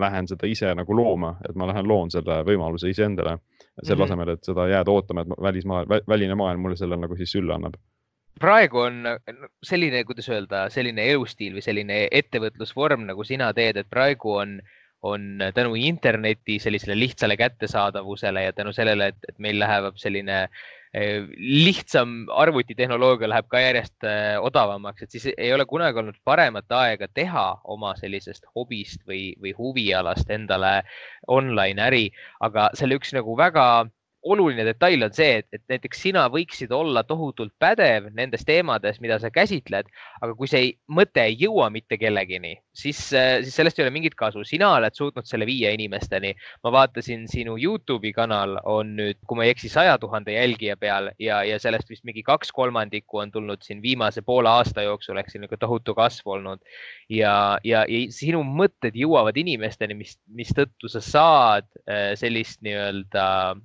[0.00, 3.38] lähen seda ise nagu looma, et ma lähen loon selle võimaluse iseendale
[3.82, 4.04] selle mm -hmm.
[4.04, 7.78] asemel, et seda jääda ootama, et välismaa, väline maailm mulle selle nagu siis sülle annab
[8.40, 9.04] praegu on
[9.62, 14.60] selline, kuidas öelda, selline elustiil või selline ettevõtlusvorm, nagu sina teed, et praegu on,
[15.02, 20.48] on tänu interneti sellisele lihtsale kättesaadavusele ja tänu sellele, et, et meil läheb selline äh,
[20.94, 27.06] lihtsam arvutitehnoloogia läheb ka järjest eh, odavamaks, et siis ei ole kunagi olnud paremat aega
[27.14, 30.80] teha oma sellisest hobist või, või huvialast endale
[31.28, 32.04] online äri,
[32.40, 33.86] aga selle üks nagu väga
[34.22, 39.16] oluline detail on see, et, et näiteks sina võiksid olla tohutult pädev nendes teemades, mida
[39.20, 39.88] sa käsitled,
[40.20, 44.16] aga kui see ei, mõte ei jõua mitte kellegini, siis, siis sellest ei ole mingit
[44.18, 44.44] kasu.
[44.44, 46.34] sina oled suutnud selle viia inimesteni.
[46.64, 51.10] ma vaatasin, sinu Youtube'i kanal on nüüd, kui ma ei eksi, saja tuhande jälgija peal
[51.18, 55.32] ja, ja sellest vist mingi kaks kolmandikku on tulnud siin viimase poole aasta jooksul ehk
[55.32, 56.60] siin nagu tohutu kasv olnud.
[57.08, 63.56] ja, ja, ja sinu mõtted jõuavad inimesteni, mis, mistõttu sa saad äh, sellist nii-öelda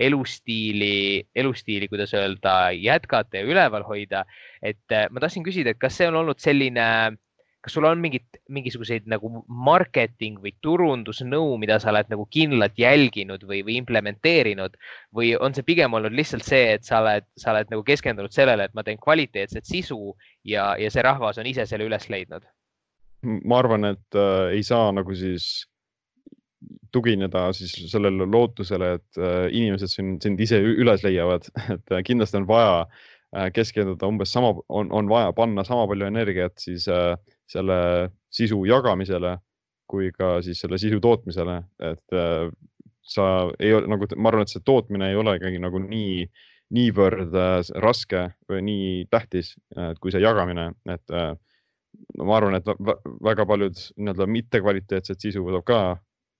[0.00, 4.24] elustiili, elustiili, kuidas öelda, jätkata ja üleval hoida.
[4.62, 6.86] et äh, ma tahtsin küsida, et kas see on olnud selline,
[7.60, 13.44] kas sul on mingit, mingisuguseid nagu marketing või turundusnõu, mida sa oled nagu kindlalt jälginud
[13.48, 14.78] või, või implementeerinud
[15.16, 18.68] või on see pigem olnud lihtsalt see, et sa oled, sa oled nagu keskendunud sellele,
[18.68, 22.48] et ma teen kvaliteetset sisu ja, ja see rahvas on ise selle üles leidnud?
[23.20, 25.68] ma arvan, et äh, ei saa nagu siis
[26.92, 32.40] tugineda siis sellele lootusele, et äh, inimesed sind, sind ise üles leiavad, et äh, kindlasti
[32.40, 36.88] on vaja äh, keskenduda umbes sama, on, on vaja panna sama palju energiat siis
[37.50, 37.78] selle
[38.30, 39.38] sisu jagamisele
[39.90, 42.18] kui ka siis selle sisu tootmisele, et
[43.10, 43.24] sa
[43.58, 46.28] ei ole nagu, ma arvan, et see tootmine ei ole ikkagi nagu nii,
[46.76, 47.34] niivõrd
[47.82, 49.56] raske või nii tähtis,
[49.98, 52.70] kui see jagamine, et no ma arvan, et
[53.26, 55.80] väga paljud nii-öelda mittekvaliteetset sisu võtab ka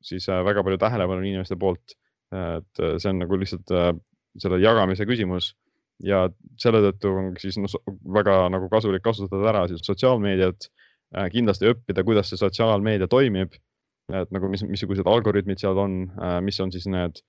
[0.05, 1.97] siis äh, väga palju tähelepanu inimeste poolt.
[2.31, 3.91] Et see on nagu lihtsalt äh,
[4.39, 5.55] selle jagamise küsimus.
[6.01, 6.29] Ja
[6.61, 7.69] selle tõttu on siis no,
[8.15, 10.69] väga nagu kasulik kasutada ära siis sotsiaalmeediat,
[11.17, 13.59] äh, kindlasti õppida, kuidas see sotsiaalmeedia toimib.
[14.11, 15.93] et nagu mis, missugused algoritmid seal on,
[16.43, 17.21] mis on siis need.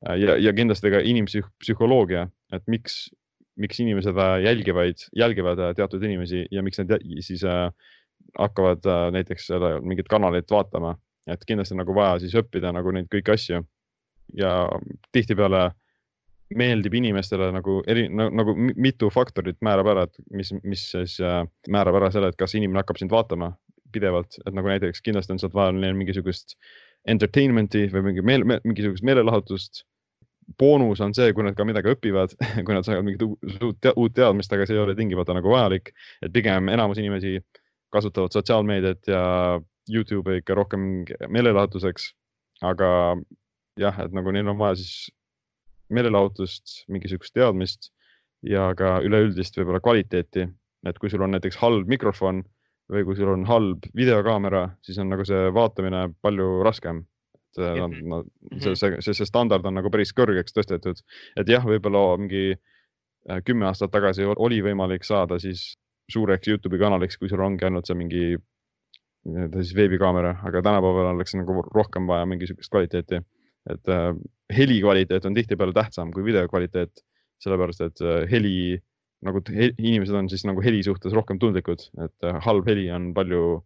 [0.00, 2.22] Ja, ja kindlasti ka inimpsühholoogia,
[2.56, 3.10] et miks,
[3.60, 7.68] miks inimesed jälgivad, jälgivad teatud inimesi ja miks nad siis äh,
[8.38, 9.50] hakkavad äh, näiteks
[9.84, 10.94] mingit kanalit vaatama,
[11.32, 13.62] et kindlasti nagu vaja siis õppida nagu neid kõiki asju.
[14.38, 14.50] ja
[15.12, 15.70] tihtipeale
[16.54, 21.98] meeldib inimestele nagu eri nagu mitu faktorit määrab ära, et mis, mis siis äh, määrab
[22.00, 23.52] ära selle, et kas inimene hakkab sind vaatama
[23.94, 26.56] pidevalt, et nagu näiteks kindlasti on sealt vaja neil mingisugust
[27.10, 29.84] entertainment'i või mingi meel, me, mingisugust meelelahutust.
[30.58, 32.34] boonus on see, kui nad ka midagi õpivad
[32.66, 36.32] kui nad saavad mingit uut, uut teadmist, aga see ei ole tingimata nagu vajalik, et
[36.34, 37.38] pigem enamus inimesi
[37.94, 39.22] kasutavad sotsiaalmeediat ja
[39.90, 42.12] Youtube'i ikka rohkem meelelahutuseks.
[42.62, 43.16] aga
[43.80, 45.08] jah, et nagu neil on vaja siis
[45.90, 47.90] meelelahutust, mingisugust teadmist
[48.46, 50.46] ja ka üleüldist võib-olla kvaliteeti,
[50.86, 52.42] et kui sul on näiteks halb mikrofon
[52.90, 57.04] või kui sul on halb videokaamera, siis on nagu see vaatamine palju raskem.
[57.58, 58.18] et no, no,
[58.62, 61.00] see, see, see, see standard on nagu päris kõrgeks tõstetud,
[61.36, 65.74] et jah, võib-olla mingi äh, kümme aastat tagasi oli võimalik saada siis
[66.10, 68.22] suureks Youtube'i kanaliks, kui sul ongi ainult see mingi
[69.28, 73.20] nii-öelda siis veebikaamera, aga tänapäeval oleks nagu rohkem vaja mingisugust kvaliteeti.
[73.70, 74.14] et äh,
[74.56, 77.02] heli kvaliteet on tihtipeale tähtsam kui video kvaliteet,
[77.44, 78.80] sellepärast et äh, heli
[79.26, 83.10] nagu he, inimesed on siis nagu heli suhtes rohkem tundlikud, et äh, halb heli on
[83.16, 83.60] palju,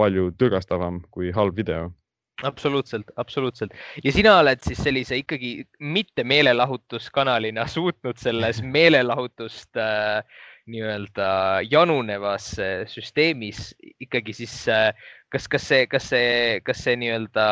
[0.00, 1.90] palju tõgastavam kui halb video.
[2.44, 3.72] Absoluutselt, absoluutselt.
[4.04, 10.20] Ja sina oled siis sellise ikkagi mitte meelelahutuskanalina suutnud selles meelelahutust äh,
[10.70, 11.28] nii-öelda
[11.70, 12.48] janunevas
[12.90, 13.70] süsteemis
[14.02, 14.90] ikkagi siis, äh,
[15.32, 17.46] kas, kas see, kas see, kas see nii-öelda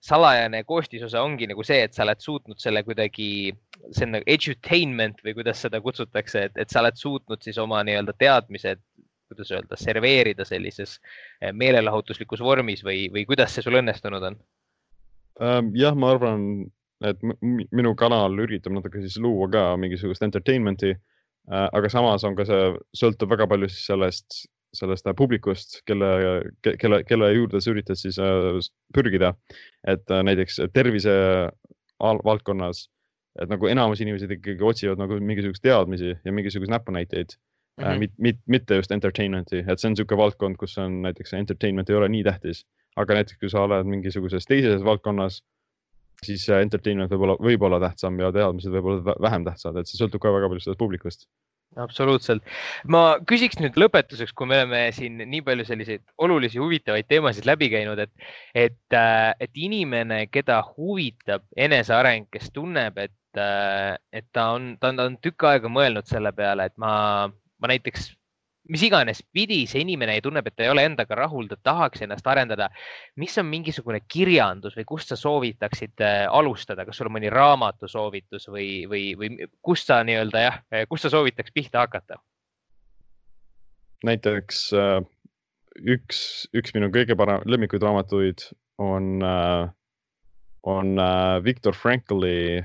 [0.00, 3.52] salajane koostisosa ongi nagu see, et sa oled suutnud selle kuidagi,
[3.92, 7.82] see on nagu edutainment või kuidas seda kutsutakse, et, et sa oled suutnud siis oma
[7.84, 8.80] nii-öelda teadmised,
[9.30, 14.40] kuidas öelda, serveerida sellises äh, meelelahutuslikus vormis või, või kuidas see sul õnnestunud on?
[15.40, 16.48] Ähm, jah, ma arvan,
[17.04, 21.09] et minu kanal üritab natuke siis luua ka mingisugust entertainment'i Äh,
[21.48, 24.40] aga samas on ka see, sõltub väga palju siis sellest,
[24.76, 26.10] sellest äh, publikust, kelle,
[26.62, 28.60] kelle, kelle juurde sa üritad siis äh,
[28.94, 29.34] pürgida.
[29.88, 31.12] et näiteks tervise
[32.00, 32.88] valdkonnas,
[33.40, 37.36] et nagu enamus inimesed ikkagi otsivad nagu mingisuguseid teadmisi ja mingisuguseid näpunäiteid
[37.78, 37.84] mm.
[37.84, 37.98] -hmm.
[37.98, 41.96] Mit, mit, mitte just entertainment'i, et see on niisugune valdkond, kus on näiteks entertainment ei
[41.96, 42.66] ole nii tähtis,
[42.96, 45.42] aga näiteks kui sa oled mingisuguses teises valdkonnas
[46.24, 50.00] siis entertainment võib olla, võib olla tähtsam ja teadmised võib olla vähem tähtsad, et see
[50.00, 51.28] sõltub ka väga palju sellest publikust
[51.78, 52.42] absoluutselt.
[52.90, 57.70] ma küsiks nüüd lõpetuseks, kui me oleme siin nii palju selliseid olulisi, huvitavaid teemasid läbi
[57.72, 58.12] käinud, et,
[58.54, 64.90] et, äh, et inimene, keda huvitab eneseareng, kes tunneb, et, äh, et ta on, ta
[64.90, 66.92] on, ta on tükk aega mõelnud selle peale, et ma,
[67.30, 68.10] ma näiteks
[68.70, 72.26] mis iganes pidi see inimene tunneb, et ta ei ole endaga rahul, ta tahaks ennast
[72.30, 72.70] arendada.
[73.16, 78.48] mis on mingisugune kirjandus või kust sa soovitaksid äh, alustada, kas sul on mõni raamatusoovitus
[78.48, 82.20] või, või, või kust sa nii-öelda jah, äh, kust sa soovitaks pihta hakata?
[84.06, 85.00] näiteks äh,
[85.84, 88.46] üks, üks minu kõige parem lemmikuid raamatuid
[88.80, 89.20] on,
[90.64, 91.00] on
[91.44, 92.62] Viktor Frankli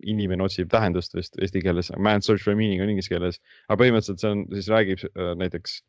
[0.00, 4.22] inimene otsib tähendust vist eesti keeles, man search for meaning on inglise keeles, aga põhimõtteliselt
[4.22, 5.80] see on, siis räägib äh, näiteks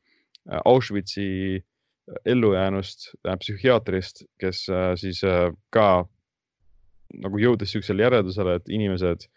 [0.51, 1.30] äh, Auschwitzi
[1.60, 1.64] äh,
[2.26, 6.06] ellujäänust äh,, psühhiaatrist, kes äh, siis äh, ka
[7.24, 9.28] nagu jõudis siuksele järeldusele, et inimesed,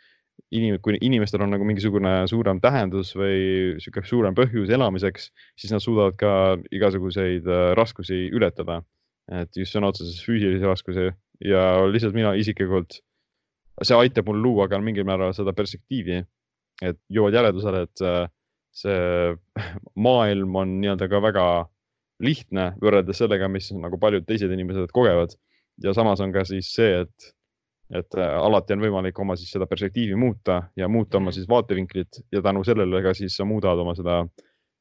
[0.57, 5.85] inim-, kui inimestel on nagu mingisugune suurem tähendus või sihuke suurem põhjus elamiseks, siis nad
[5.85, 6.33] suudavad ka
[6.75, 8.83] igasuguseid äh, raskusi ületada.
[9.27, 11.09] et just sõna otseses füüsilisi raskusi
[11.43, 13.01] ja lihtsalt mina isiklikult
[13.83, 16.22] see aitab mul luua ka mingil määral seda perspektiivi,
[16.85, 18.05] et jõuad järeldusele, et
[18.77, 19.37] see
[20.07, 21.47] maailm on nii-öelda ka väga
[22.24, 25.37] lihtne võrreldes sellega, mis nagu paljud teised inimesed kogevad.
[25.85, 27.27] ja samas on ka siis see, et,
[27.93, 31.35] et äh, alati on võimalik oma siis seda perspektiivi muuta ja muuta oma mhm.
[31.37, 34.22] siis vaatevinklit ja tänu sellele ka siis sa muudad oma seda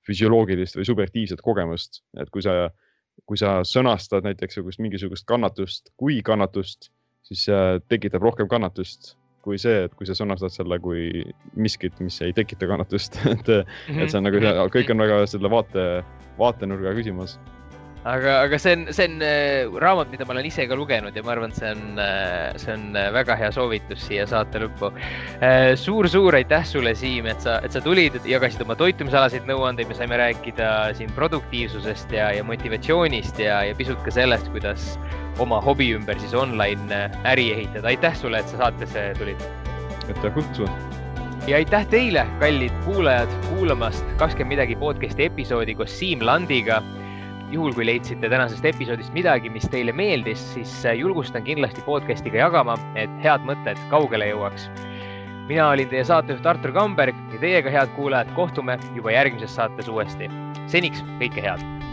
[0.07, 2.69] füsioloogilist või subjektiivset kogemust, et kui sa,
[3.25, 6.91] kui sa sõnastad näiteks mingisugust kannatust kui kannatust
[7.25, 9.15] siis see tekitab rohkem kannatust
[9.45, 11.23] kui see, et kui sa sõnastad selle kui
[11.53, 14.01] miskit, mis ei tekita kannatust et mm, -hmm.
[14.01, 14.41] et see on nagu,
[14.73, 15.85] kõik on väga selle vaate,
[16.39, 17.37] vaatenurga küsimus.
[18.05, 21.23] Aga, aga see on, see on äh, raamat, mida ma olen ise ka lugenud ja
[21.25, 24.91] ma arvan, et see on, äh, see on äh, väga hea soovitus siia saate lõppu
[24.93, 25.77] suur,.
[25.85, 30.19] suur-suur aitäh sulle, Siim, et sa, et sa tulid, jagasid oma toitumisalaseid nõuandeid, me saime
[30.21, 34.93] rääkida siin produktiivsusest ja, ja motivatsioonist ja, ja pisut ka sellest, kuidas
[35.41, 37.89] oma hobi ümber siis online äri ehitada.
[37.89, 39.41] aitäh sulle, et sa saatesse tulid.
[40.05, 41.01] aitäh kutsumast
[41.49, 46.83] ja aitäh teile, kallid kuulajad, kuulamast kakskümmend midagi podcast'i episoodi koos Siim Landiga
[47.55, 52.77] juhul, kui leidsite tänasest episoodist midagi, mis teile meeldis, siis äh, julgustan kindlasti podcast'iga jagama,
[52.99, 54.69] et head mõtted kaugele jõuaks.
[55.45, 60.29] mina olin teie saatejuht Artur Kamberg ja teiega, head kuulajad, kohtume juba järgmises saates uuesti.
[60.67, 61.84] seniks kõike head